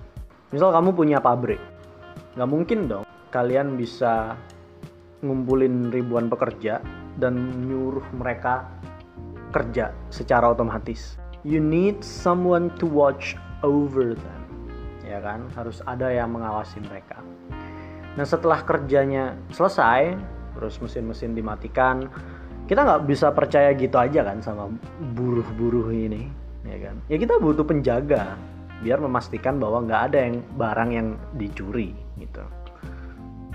Misal 0.55 0.71
kamu 0.71 0.95
punya 0.95 1.19
pabrik, 1.19 1.59
nggak 2.39 2.51
mungkin 2.51 2.87
dong 2.87 3.05
kalian 3.35 3.75
bisa 3.75 4.39
ngumpulin 5.27 5.91
ribuan 5.91 6.31
pekerja 6.31 6.79
dan 7.19 7.67
nyuruh 7.67 8.07
mereka 8.15 8.63
kerja 9.51 9.91
secara 10.15 10.55
otomatis. 10.55 11.19
You 11.43 11.59
need 11.59 12.07
someone 12.07 12.71
to 12.79 12.87
watch 12.87 13.35
over 13.65 14.17
them. 14.17 14.43
Ya 15.07 15.23
kan? 15.23 15.47
Harus 15.55 15.81
ada 15.87 16.11
yang 16.11 16.35
mengawasi 16.35 16.83
mereka. 16.83 17.23
Nah, 18.17 18.25
setelah 18.25 18.65
kerjanya 18.65 19.37
selesai, 19.53 20.17
terus 20.57 20.81
mesin-mesin 20.81 21.37
dimatikan, 21.37 22.09
kita 22.67 22.83
nggak 22.83 23.07
bisa 23.07 23.31
percaya 23.31 23.71
gitu 23.79 23.95
aja 23.95 24.27
kan 24.27 24.43
sama 24.43 24.67
buruh-buruh 25.15 25.95
ini 25.95 26.27
ya 26.67 26.91
kan 26.91 26.99
ya 27.07 27.17
kita 27.17 27.39
butuh 27.39 27.63
penjaga 27.63 28.35
biar 28.83 28.99
memastikan 28.99 29.57
bahwa 29.63 29.87
nggak 29.87 30.03
ada 30.13 30.19
yang 30.29 30.37
barang 30.59 30.91
yang 30.91 31.09
dicuri 31.39 31.95
gitu 32.19 32.43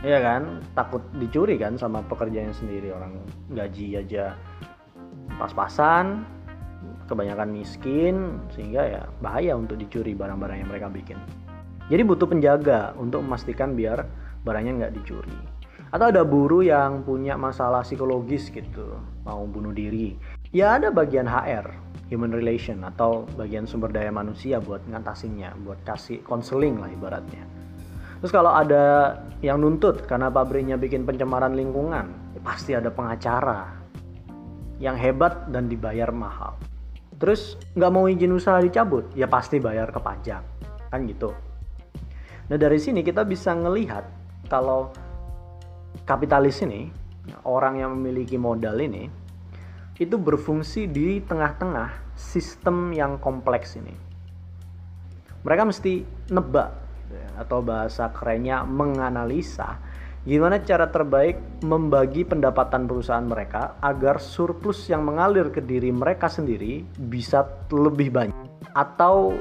ya 0.02 0.18
kan 0.24 0.64
takut 0.74 1.04
dicuri 1.20 1.60
kan 1.60 1.76
sama 1.76 2.02
pekerjaannya 2.08 2.56
sendiri 2.56 2.96
orang 2.96 3.20
gaji 3.52 4.00
aja 4.00 4.34
pas-pasan 5.38 6.24
kebanyakan 7.12 7.52
miskin 7.52 8.40
sehingga 8.56 8.82
ya 8.88 9.02
bahaya 9.20 9.60
untuk 9.60 9.76
dicuri 9.76 10.16
barang-barang 10.16 10.64
yang 10.64 10.70
mereka 10.72 10.88
bikin. 10.88 11.20
Jadi 11.92 12.02
butuh 12.08 12.24
penjaga 12.32 12.96
untuk 12.96 13.20
memastikan 13.20 13.76
biar 13.76 14.08
barangnya 14.48 14.88
nggak 14.88 14.94
dicuri. 14.96 15.36
Atau 15.92 16.08
ada 16.08 16.24
buruh 16.24 16.64
yang 16.64 17.04
punya 17.04 17.36
masalah 17.36 17.84
psikologis 17.84 18.48
gitu 18.48 18.96
mau 19.28 19.44
bunuh 19.44 19.76
diri. 19.76 20.16
Ya 20.56 20.80
ada 20.80 20.88
bagian 20.88 21.28
HR 21.28 21.68
human 22.08 22.32
relation 22.32 22.84
atau 22.88 23.28
bagian 23.36 23.68
sumber 23.68 23.92
daya 23.92 24.12
manusia 24.12 24.60
buat 24.60 24.84
ngatasinnya 24.88 25.56
buat 25.68 25.84
kasih 25.84 26.24
konseling 26.24 26.80
lah 26.80 26.88
ibaratnya. 26.92 27.44
Terus 28.24 28.32
kalau 28.32 28.56
ada 28.56 29.18
yang 29.44 29.60
nuntut 29.60 30.06
karena 30.06 30.32
pabriknya 30.32 30.80
bikin 30.80 31.04
pencemaran 31.04 31.58
lingkungan 31.58 32.38
ya 32.38 32.42
pasti 32.46 32.72
ada 32.78 32.94
pengacara 32.94 33.82
yang 34.78 34.94
hebat 34.94 35.50
dan 35.50 35.66
dibayar 35.66 36.14
mahal 36.14 36.54
terus 37.22 37.54
nggak 37.78 37.92
mau 37.94 38.10
izin 38.10 38.34
usaha 38.34 38.58
dicabut 38.58 39.14
ya 39.14 39.30
pasti 39.30 39.62
bayar 39.62 39.94
ke 39.94 40.02
pajak 40.02 40.42
kan 40.90 41.06
gitu. 41.06 41.30
Nah 42.50 42.58
dari 42.58 42.82
sini 42.82 43.06
kita 43.06 43.22
bisa 43.22 43.54
ngelihat 43.54 44.04
kalau 44.50 44.90
kapitalis 46.04 46.66
ini 46.66 46.90
orang 47.46 47.78
yang 47.78 47.94
memiliki 47.94 48.42
modal 48.42 48.76
ini 48.82 49.06
itu 50.02 50.18
berfungsi 50.18 50.90
di 50.90 51.22
tengah-tengah 51.22 52.18
sistem 52.18 52.90
yang 52.90 53.22
kompleks 53.22 53.78
ini. 53.78 53.94
Mereka 55.46 55.64
mesti 55.70 56.02
nebak 56.34 56.70
atau 57.38 57.62
bahasa 57.62 58.10
kerennya 58.10 58.66
menganalisa 58.66 59.78
gimana 60.22 60.62
cara 60.62 60.86
terbaik 60.86 61.66
membagi 61.66 62.22
pendapatan 62.22 62.86
perusahaan 62.86 63.26
mereka 63.26 63.82
agar 63.82 64.22
surplus 64.22 64.86
yang 64.86 65.02
mengalir 65.02 65.50
ke 65.50 65.66
diri 65.66 65.90
mereka 65.90 66.30
sendiri 66.30 66.86
bisa 67.10 67.42
lebih 67.74 68.14
banyak 68.14 68.38
atau 68.78 69.34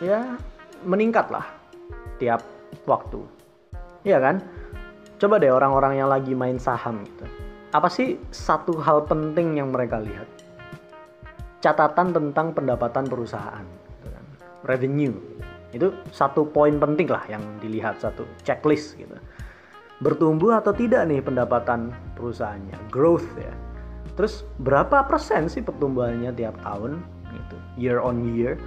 ya 0.00 0.40
meningkatlah 0.88 1.44
tiap 2.16 2.40
waktu. 2.88 3.20
Iya 4.08 4.18
kan? 4.24 4.40
Coba 5.20 5.36
deh 5.36 5.52
orang-orang 5.52 6.00
yang 6.00 6.08
lagi 6.08 6.32
main 6.32 6.56
saham 6.56 7.04
gitu. 7.04 7.28
Apa 7.76 7.92
sih 7.92 8.16
satu 8.32 8.80
hal 8.80 9.04
penting 9.04 9.60
yang 9.60 9.68
mereka 9.68 10.00
lihat? 10.00 10.26
Catatan 11.62 12.10
tentang 12.10 12.50
pendapatan 12.50 13.06
perusahaan, 13.06 13.62
gitu 13.62 14.08
kan. 14.10 14.24
revenue. 14.66 15.14
Itu 15.70 15.94
satu 16.10 16.48
poin 16.48 16.74
penting 16.80 17.06
lah 17.06 17.22
yang 17.30 17.44
dilihat 17.62 18.02
satu 18.02 18.26
checklist 18.42 18.98
gitu 18.98 19.14
bertumbuh 20.02 20.58
atau 20.58 20.74
tidak 20.74 21.06
nih 21.06 21.22
pendapatan 21.22 21.94
perusahaannya? 22.18 22.76
Growth 22.90 23.30
ya. 23.38 23.54
Terus 24.18 24.44
berapa 24.60 25.06
persen 25.08 25.48
sih 25.48 25.62
pertumbuhannya 25.64 26.34
tiap 26.34 26.58
tahun? 26.60 27.00
Gitu 27.32 27.56
year 27.80 28.02
on 28.02 28.36
year. 28.36 28.60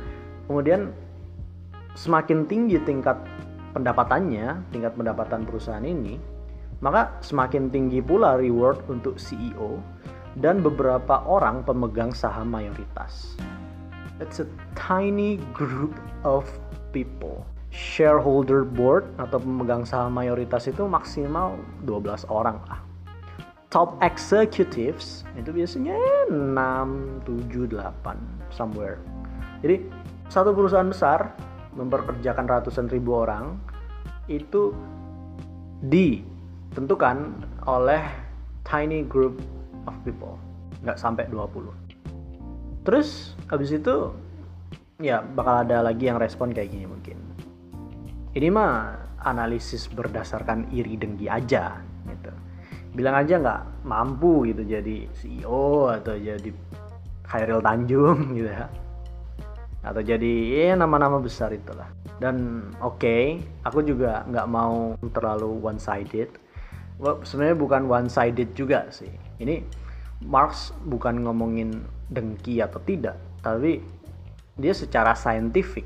Kemudian 0.50 0.95
semakin 1.93 2.50
tinggi 2.50 2.82
tingkat 2.82 3.19
pendapatannya 3.76 4.63
tingkat 4.71 4.95
pendapatan 4.95 5.43
perusahaan 5.43 5.84
ini 5.84 6.15
maka 6.84 7.12
semakin 7.24 7.71
tinggi 7.71 8.04
pula 8.04 8.36
reward 8.36 8.84
untuk 8.91 9.15
CEO 9.15 9.80
dan 10.43 10.60
beberapa 10.60 11.24
orang 11.24 11.63
pemegang 11.63 12.12
saham 12.12 12.52
mayoritas. 12.52 13.39
It's 14.19 14.43
a 14.43 14.48
tiny 14.76 15.39
group 15.56 15.95
of 16.28 16.43
people 16.91 17.48
shareholder 17.75 18.63
board 18.63 19.03
atau 19.19 19.35
pemegang 19.35 19.83
saham 19.83 20.15
mayoritas 20.15 20.71
itu 20.71 20.88
maksimal 20.88 21.59
12 21.83 22.23
orang 22.31 22.55
lah. 22.71 22.79
Top 23.67 23.99
executives 23.99 25.27
itu 25.35 25.51
biasanya 25.51 25.99
6, 26.31 27.27
7, 27.27 27.75
8 27.75 28.15
somewhere. 28.55 29.03
Jadi 29.59 29.83
satu 30.31 30.55
perusahaan 30.55 30.88
besar 30.88 31.35
memperkerjakan 31.75 32.47
ratusan 32.47 32.88
ribu 32.88 33.27
orang 33.27 33.59
itu 34.31 34.71
ditentukan 35.83 37.35
oleh 37.67 38.01
tiny 38.65 39.03
group 39.05 39.38
of 39.85 39.93
people 40.01 40.39
nggak 40.81 40.97
sampai 40.97 41.29
20 41.29 41.69
terus 42.85 43.38
habis 43.49 43.73
itu 43.73 44.13
ya 45.01 45.21
bakal 45.21 45.65
ada 45.65 45.81
lagi 45.85 46.09
yang 46.09 46.17
respon 46.17 46.53
kayak 46.53 46.73
gini 46.73 46.89
mungkin 46.89 47.17
ini 48.36 48.48
mah 48.52 49.00
analisis 49.24 49.88
berdasarkan 49.88 50.69
iri 50.76 51.00
dengki 51.00 51.32
aja 51.32 51.80
gitu. 52.06 52.32
Bilang 52.95 53.15
aja 53.24 53.39
nggak 53.39 53.88
mampu 53.88 54.52
gitu 54.52 54.67
jadi 54.67 55.08
CEO 55.15 55.89
atau 55.91 56.15
jadi 56.19 56.52
Khairil 57.26 57.63
Tanjung 57.63 58.19
gitu 58.38 58.52
ya. 58.52 58.67
Atau 59.86 60.02
jadi 60.04 60.34
ya 60.52 60.76
nama-nama 60.76 61.17
besar 61.24 61.56
itulah. 61.56 61.88
Dan 62.19 62.67
oke 62.84 63.00
okay, 63.00 63.24
aku 63.63 63.82
juga 63.88 64.28
nggak 64.28 64.48
mau 64.52 64.95
terlalu 65.15 65.56
one 65.63 65.80
sided 65.80 66.32
well, 67.00 67.19
sebenarnya 67.24 67.58
bukan 67.60 67.88
one 67.88 68.12
sided 68.12 68.52
juga 68.52 68.88
sih. 68.91 69.12
Ini 69.39 69.63
Marx 70.24 70.71
bukan 70.88 71.24
ngomongin 71.28 71.84
dengki 72.12 72.62
atau 72.62 72.80
tidak 72.84 73.19
tapi 73.45 73.84
dia 74.58 74.74
secara 74.74 75.13
saintifik 75.13 75.86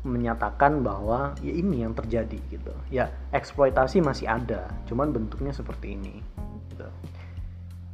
menyatakan 0.00 0.80
bahwa 0.80 1.36
ya 1.44 1.52
ini 1.52 1.84
yang 1.84 1.92
terjadi 1.92 2.40
gitu 2.48 2.72
ya 2.88 3.12
eksploitasi 3.36 4.00
masih 4.00 4.32
ada 4.32 4.64
cuman 4.88 5.12
bentuknya 5.12 5.52
seperti 5.52 5.92
ini 5.92 6.24
gitu. 6.72 6.88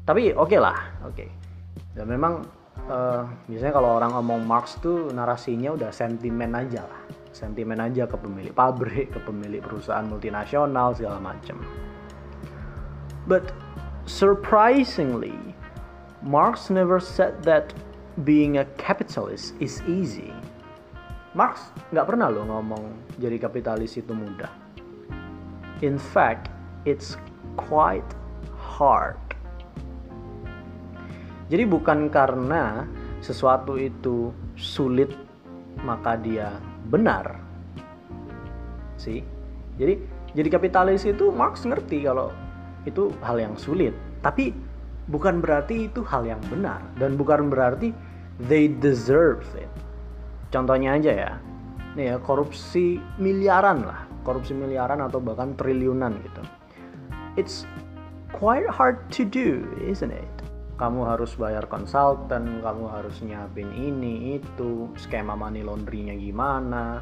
tapi 0.06 0.30
oke 0.30 0.46
okay 0.46 0.58
lah 0.62 0.78
oke 1.02 1.18
okay. 1.18 1.28
dan 1.98 2.06
memang 2.06 2.46
uh, 2.86 3.26
biasanya 3.50 3.74
kalau 3.74 3.98
orang 3.98 4.14
ngomong 4.14 4.46
Marx 4.46 4.78
tuh 4.78 5.10
narasinya 5.10 5.74
udah 5.74 5.90
sentimen 5.90 6.54
aja 6.54 6.86
lah 6.86 7.02
sentimen 7.34 7.76
aja 7.82 8.06
ke 8.06 8.14
pemilik 8.14 8.54
pabrik 8.54 9.10
ke 9.10 9.18
pemilik 9.26 9.58
perusahaan 9.58 10.06
multinasional 10.06 10.94
segala 10.94 11.18
macam 11.18 11.58
but 13.26 13.50
surprisingly 14.06 15.34
Marx 16.22 16.70
never 16.70 17.02
said 17.02 17.42
that 17.42 17.74
being 18.22 18.62
a 18.62 18.64
capitalist 18.78 19.58
is 19.58 19.82
easy 19.90 20.30
Marx 21.36 21.68
nggak 21.92 22.08
pernah 22.08 22.32
loh 22.32 22.48
ngomong 22.48 23.12
jadi 23.20 23.36
kapitalis 23.36 24.00
itu 24.00 24.16
mudah. 24.16 24.48
In 25.84 26.00
fact, 26.00 26.48
it's 26.88 27.20
quite 27.60 28.08
hard. 28.56 29.20
Jadi 31.52 31.68
bukan 31.68 32.08
karena 32.08 32.88
sesuatu 33.20 33.76
itu 33.76 34.32
sulit 34.56 35.12
maka 35.84 36.16
dia 36.16 36.56
benar. 36.88 37.36
Sih. 38.96 39.20
Jadi 39.76 40.00
jadi 40.32 40.48
kapitalis 40.48 41.04
itu 41.04 41.28
Marx 41.28 41.68
ngerti 41.68 42.08
kalau 42.08 42.32
itu 42.88 43.12
hal 43.20 43.36
yang 43.36 43.52
sulit, 43.60 43.92
tapi 44.24 44.56
bukan 45.12 45.44
berarti 45.44 45.92
itu 45.92 46.00
hal 46.00 46.24
yang 46.24 46.40
benar 46.48 46.80
dan 46.96 47.20
bukan 47.20 47.52
berarti 47.52 47.92
they 48.48 48.72
deserve 48.80 49.44
it 49.60 49.68
contohnya 50.56 50.96
aja 50.96 51.12
ya. 51.12 51.32
Nih 52.00 52.12
ya 52.12 52.16
korupsi 52.16 52.96
miliaran 53.20 53.84
lah. 53.84 54.08
Korupsi 54.24 54.56
miliaran 54.56 55.04
atau 55.04 55.20
bahkan 55.20 55.52
triliunan 55.52 56.16
gitu. 56.24 56.42
It's 57.36 57.68
quite 58.32 58.64
hard 58.72 59.04
to 59.12 59.28
do 59.28 59.68
isn't 59.84 60.12
it? 60.12 60.32
Kamu 60.80 61.08
harus 61.08 61.36
bayar 61.36 61.68
konsultan 61.68 62.64
kamu 62.64 62.84
harus 62.88 63.20
nyiapin 63.24 63.68
ini 63.72 64.40
itu 64.40 64.92
skema 64.96 65.32
money 65.36 65.64
laundry-nya 65.64 66.16
gimana 66.16 67.00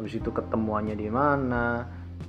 habis 0.00 0.16
itu 0.16 0.32
ketemuannya 0.32 0.96
di 0.96 1.08
mana 1.12 1.84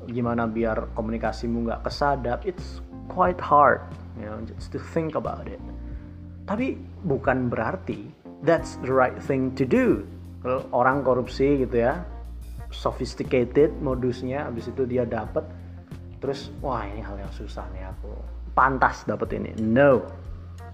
gimana 0.07 0.47
biar 0.47 0.95
komunikasimu 0.95 1.67
nggak 1.67 1.87
kesadap. 1.87 2.43
It's 2.47 2.79
quite 3.11 3.39
hard 3.39 3.83
you 4.19 4.27
know 4.27 4.39
just 4.43 4.71
to 4.75 4.79
think 4.79 5.15
about 5.15 5.47
it. 5.47 5.63
Tapi 6.43 6.75
bukan 7.07 7.47
berarti 7.47 8.11
that's 8.43 8.75
the 8.83 8.91
right 8.91 9.15
thing 9.23 9.55
to 9.55 9.63
do 9.63 10.03
orang 10.73 11.05
korupsi 11.05 11.61
gitu 11.61 11.85
ya 11.85 12.01
sophisticated 12.71 13.75
modusnya 13.83 14.47
habis 14.47 14.71
itu 14.71 14.87
dia 14.87 15.03
dapat 15.03 15.43
terus 16.23 16.49
wah 16.63 16.81
ini 16.87 17.03
hal 17.03 17.19
yang 17.19 17.31
susah 17.35 17.67
nih 17.75 17.85
aku. 17.91 18.13
Pantas 18.55 19.03
dapat 19.07 19.31
ini. 19.37 19.51
No. 19.59 20.03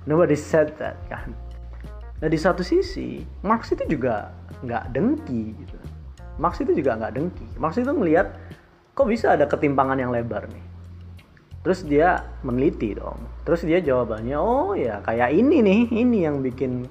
Nobody 0.07 0.37
said 0.39 0.71
that 0.79 0.97
kan? 1.11 1.35
Nah 2.17 2.29
di 2.31 2.39
satu 2.39 2.65
sisi 2.65 3.21
Marx 3.45 3.69
itu 3.73 3.83
juga 3.85 4.31
nggak 4.63 4.95
dengki 4.95 5.53
gitu. 5.53 5.77
Marx 6.37 6.61
itu 6.61 6.71
juga 6.73 6.97
nggak 6.97 7.13
dengki. 7.17 7.47
Marx 7.57 7.77
itu 7.81 7.89
ngelihat 7.89 8.33
kok 8.93 9.07
bisa 9.09 9.35
ada 9.35 9.45
ketimpangan 9.45 9.97
yang 9.97 10.09
lebar 10.13 10.47
nih? 10.49 10.65
Terus 11.65 11.83
dia 11.83 12.23
meneliti 12.41 12.95
dong. 12.95 13.19
Terus 13.43 13.63
dia 13.67 13.79
jawabannya 13.83 14.37
oh 14.39 14.73
ya 14.75 15.03
kayak 15.03 15.31
ini 15.31 15.63
nih 15.63 15.81
ini 15.91 16.17
yang 16.23 16.39
bikin 16.43 16.87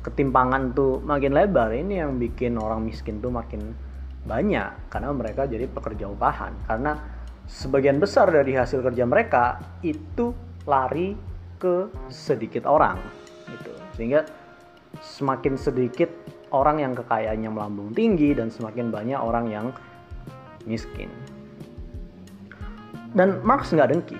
ketimpangan 0.00 0.72
tuh 0.72 1.00
makin 1.04 1.32
lebar. 1.36 1.72
Ini 1.72 2.04
yang 2.04 2.16
bikin 2.16 2.56
orang 2.56 2.84
miskin 2.84 3.20
tuh 3.20 3.32
makin 3.32 3.76
banyak 4.24 4.92
karena 4.92 5.10
mereka 5.12 5.48
jadi 5.48 5.68
pekerja 5.68 6.08
upahan. 6.08 6.52
Karena 6.64 6.96
sebagian 7.48 8.00
besar 8.00 8.32
dari 8.32 8.56
hasil 8.56 8.80
kerja 8.80 9.04
mereka 9.04 9.60
itu 9.84 10.32
lari 10.64 11.16
ke 11.60 11.92
sedikit 12.08 12.64
orang 12.64 12.96
gitu. 13.48 13.72
Sehingga 13.96 14.24
semakin 15.00 15.54
sedikit 15.60 16.08
orang 16.50 16.82
yang 16.82 16.92
kekayaannya 16.96 17.50
melambung 17.52 17.94
tinggi 17.94 18.34
dan 18.34 18.48
semakin 18.48 18.90
banyak 18.90 19.20
orang 19.20 19.46
yang 19.52 19.66
miskin. 20.64 21.08
Dan 23.10 23.42
Marx 23.42 23.74
nggak 23.74 23.90
dengki. 23.90 24.18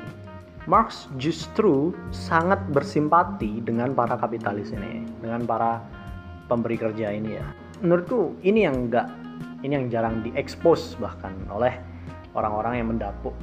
Marx 0.70 1.10
justru 1.18 1.90
sangat 2.14 2.62
bersimpati 2.70 3.58
dengan 3.58 3.90
para 3.90 4.14
kapitalis 4.14 4.70
ini, 4.70 5.02
dengan 5.18 5.42
para 5.42 5.82
pemberi 6.46 6.78
kerja 6.78 7.10
ini 7.10 7.34
ya. 7.34 7.46
Menurutku 7.82 8.38
ini 8.46 8.62
yang 8.70 8.86
nggak, 8.86 9.10
ini 9.66 9.72
yang 9.74 9.90
jarang 9.90 10.22
diekspos 10.22 10.94
bahkan 11.02 11.34
oleh 11.50 11.74
orang-orang 12.38 12.78
yang 12.78 12.88
mendapuk 12.94 13.34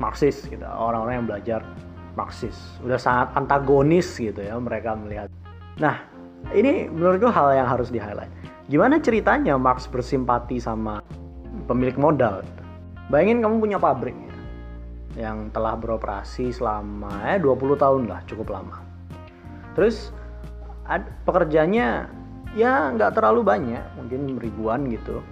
Marxis 0.00 0.40
gitu, 0.48 0.64
orang-orang 0.64 1.20
yang 1.20 1.26
belajar 1.28 1.60
Marxis. 2.16 2.56
Udah 2.80 2.96
sangat 2.96 3.36
antagonis 3.36 4.08
gitu 4.16 4.40
ya 4.40 4.56
mereka 4.56 4.96
melihat. 4.96 5.28
Nah, 5.76 6.00
ini 6.56 6.88
menurutku 6.88 7.28
hal 7.28 7.52
yang 7.52 7.68
harus 7.68 7.92
di-highlight. 7.92 8.32
Gimana 8.72 8.96
ceritanya 8.96 9.60
Marx 9.60 9.84
bersimpati 9.84 10.56
sama 10.56 11.04
pemilik 11.68 12.00
modal? 12.00 12.40
Bayangin 13.12 13.44
kamu 13.44 13.60
punya 13.60 13.76
pabrik 13.76 14.16
yang 15.18 15.50
telah 15.50 15.74
beroperasi 15.74 16.54
selama 16.54 17.10
eh 17.26 17.38
20 17.42 17.74
tahun 17.74 18.02
lah 18.06 18.22
cukup 18.30 18.54
lama. 18.54 18.78
Terus 19.74 20.14
ad, 20.86 21.06
pekerjanya 21.26 22.06
ya 22.54 22.90
nggak 22.94 23.18
terlalu 23.18 23.46
banyak 23.46 23.82
mungkin 23.98 24.38
ribuan 24.38 24.86
gitu 24.90 25.22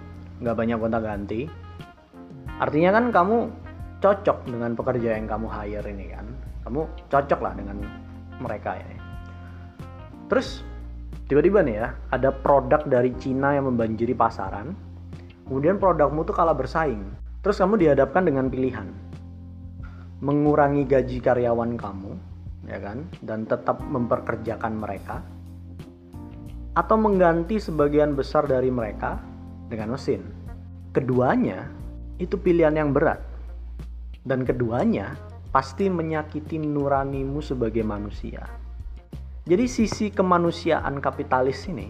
nggak 0.43 0.55
banyak 0.55 0.77
gonta 0.79 0.99
ganti. 0.99 1.47
Artinya 2.59 2.91
kan 2.95 3.05
kamu 3.11 3.37
cocok 4.03 4.37
dengan 4.47 4.71
pekerja 4.75 5.15
yang 5.15 5.27
kamu 5.27 5.47
hire 5.47 5.87
ini 5.87 6.05
kan? 6.11 6.27
Kamu 6.67 7.07
cocok 7.07 7.39
lah 7.39 7.53
dengan 7.55 7.83
mereka 8.39 8.75
ini. 8.79 8.95
Terus 10.27 10.63
tiba-tiba 11.31 11.63
nih 11.63 11.75
ya 11.79 11.87
ada 12.11 12.35
produk 12.35 12.83
dari 12.83 13.15
Cina 13.15 13.55
yang 13.55 13.71
membanjiri 13.71 14.11
pasaran. 14.11 14.75
Kemudian 15.47 15.79
produkmu 15.79 16.27
tuh 16.27 16.35
kalah 16.35 16.55
bersaing. 16.55 17.03
Terus 17.39 17.57
kamu 17.59 17.79
dihadapkan 17.79 18.27
dengan 18.27 18.51
pilihan 18.51 19.08
mengurangi 20.19 20.83
gaji 20.83 21.23
karyawan 21.23 21.79
kamu, 21.79 22.13
ya 22.67 22.79
kan, 22.79 23.07
dan 23.23 23.47
tetap 23.47 23.79
memperkerjakan 23.79 24.75
mereka, 24.75 25.23
atau 26.75 26.95
mengganti 26.99 27.59
sebagian 27.59 28.15
besar 28.15 28.47
dari 28.47 28.67
mereka 28.67 29.19
dengan 29.71 29.95
mesin. 29.95 30.23
Keduanya 30.91 31.71
itu 32.19 32.35
pilihan 32.35 32.75
yang 32.75 32.91
berat, 32.91 33.23
dan 34.27 34.43
keduanya 34.43 35.15
pasti 35.55 35.87
menyakiti 35.87 36.59
nuranimu 36.59 37.39
sebagai 37.39 37.81
manusia. 37.81 38.43
Jadi, 39.47 39.65
sisi 39.65 40.13
kemanusiaan 40.13 41.01
kapitalis 41.01 41.65
ini 41.71 41.89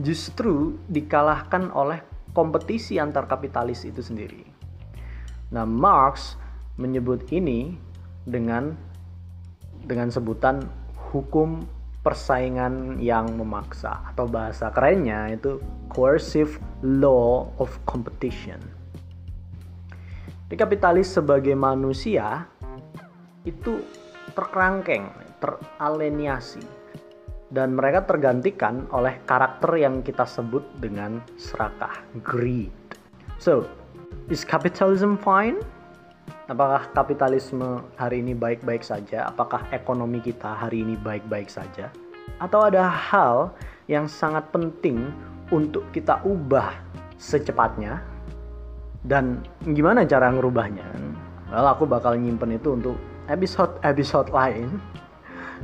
justru 0.00 0.74
dikalahkan 0.88 1.70
oleh 1.74 2.00
kompetisi 2.34 2.98
antar 2.98 3.30
kapitalis 3.30 3.86
itu 3.86 4.00
sendiri. 4.00 4.42
Nah, 5.54 5.62
Marx 5.68 6.34
menyebut 6.80 7.26
ini 7.30 7.74
dengan 8.26 8.74
dengan 9.84 10.08
sebutan 10.08 10.64
hukum 11.12 11.62
persaingan 12.04 13.00
yang 13.00 13.32
memaksa 13.36 14.12
atau 14.12 14.28
bahasa 14.28 14.68
kerennya 14.74 15.32
itu 15.32 15.56
coercive 15.88 16.60
law 16.84 17.48
of 17.56 17.72
competition. 17.88 18.60
Di 20.44 20.54
kapitalis 20.60 21.08
sebagai 21.08 21.56
manusia 21.56 22.44
itu 23.48 23.80
terkerangkeng, 24.36 25.08
teraleniasi 25.40 26.60
dan 27.48 27.72
mereka 27.72 28.04
tergantikan 28.04 28.84
oleh 28.92 29.16
karakter 29.24 29.78
yang 29.80 30.04
kita 30.04 30.28
sebut 30.28 30.64
dengan 30.82 31.22
serakah, 31.40 32.04
greed. 32.20 32.74
So, 33.40 33.64
is 34.28 34.44
capitalism 34.44 35.16
fine? 35.16 35.62
Apakah 36.44 36.92
kapitalisme 36.92 37.80
hari 37.96 38.20
ini 38.20 38.36
baik-baik 38.36 38.84
saja? 38.84 39.32
Apakah 39.32 39.64
ekonomi 39.72 40.20
kita 40.20 40.52
hari 40.52 40.84
ini 40.84 40.92
baik-baik 41.00 41.48
saja? 41.48 41.88
Atau 42.36 42.68
ada 42.68 42.84
hal 42.84 43.56
yang 43.88 44.04
sangat 44.04 44.52
penting 44.52 45.08
untuk 45.48 45.88
kita 45.96 46.20
ubah 46.20 46.76
secepatnya? 47.16 48.04
Dan 49.04 49.40
gimana 49.72 50.04
cara 50.04 50.28
ngerubahnya? 50.32 50.84
Well, 51.48 51.64
aku 51.64 51.88
bakal 51.88 52.20
nyimpen 52.20 52.56
itu 52.56 52.76
untuk 52.76 52.96
episode-episode 53.32 54.28
lain. 54.28 54.80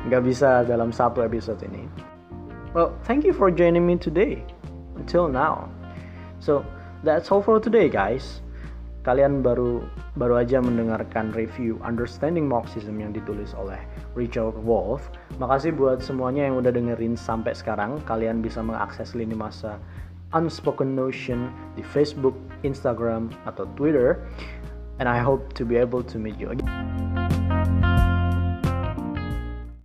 Gak 0.09 0.25
bisa 0.25 0.65
dalam 0.65 0.97
satu 0.97 1.21
episode 1.21 1.61
ini. 1.61 1.85
Well, 2.73 2.97
thank 3.05 3.29
you 3.29 3.37
for 3.37 3.53
joining 3.53 3.85
me 3.85 4.01
today. 4.01 4.41
Until 4.97 5.29
now. 5.29 5.69
So, 6.41 6.65
that's 7.05 7.29
all 7.29 7.45
for 7.45 7.61
today, 7.61 7.93
guys 7.93 8.41
kalian 9.11 9.43
baru 9.43 9.83
baru 10.15 10.39
aja 10.39 10.63
mendengarkan 10.63 11.35
review 11.35 11.83
Understanding 11.83 12.47
Marxism 12.47 13.03
yang 13.03 13.11
ditulis 13.11 13.51
oleh 13.59 13.83
Richard 14.15 14.55
Wolff. 14.63 15.11
Makasih 15.43 15.75
buat 15.75 15.99
semuanya 15.99 16.47
yang 16.47 16.63
udah 16.63 16.71
dengerin 16.71 17.19
sampai 17.19 17.51
sekarang. 17.51 17.99
Kalian 18.07 18.39
bisa 18.39 18.63
mengakses 18.63 19.19
lini 19.19 19.35
masa 19.35 19.83
Unspoken 20.31 20.95
Notion 20.95 21.51
di 21.75 21.83
Facebook, 21.83 22.39
Instagram, 22.63 23.35
atau 23.51 23.67
Twitter. 23.75 24.23
And 25.03 25.11
I 25.11 25.19
hope 25.19 25.59
to 25.59 25.67
be 25.67 25.75
able 25.75 26.07
to 26.07 26.17
meet 26.23 26.39
you 26.39 26.55
again. 26.55 27.30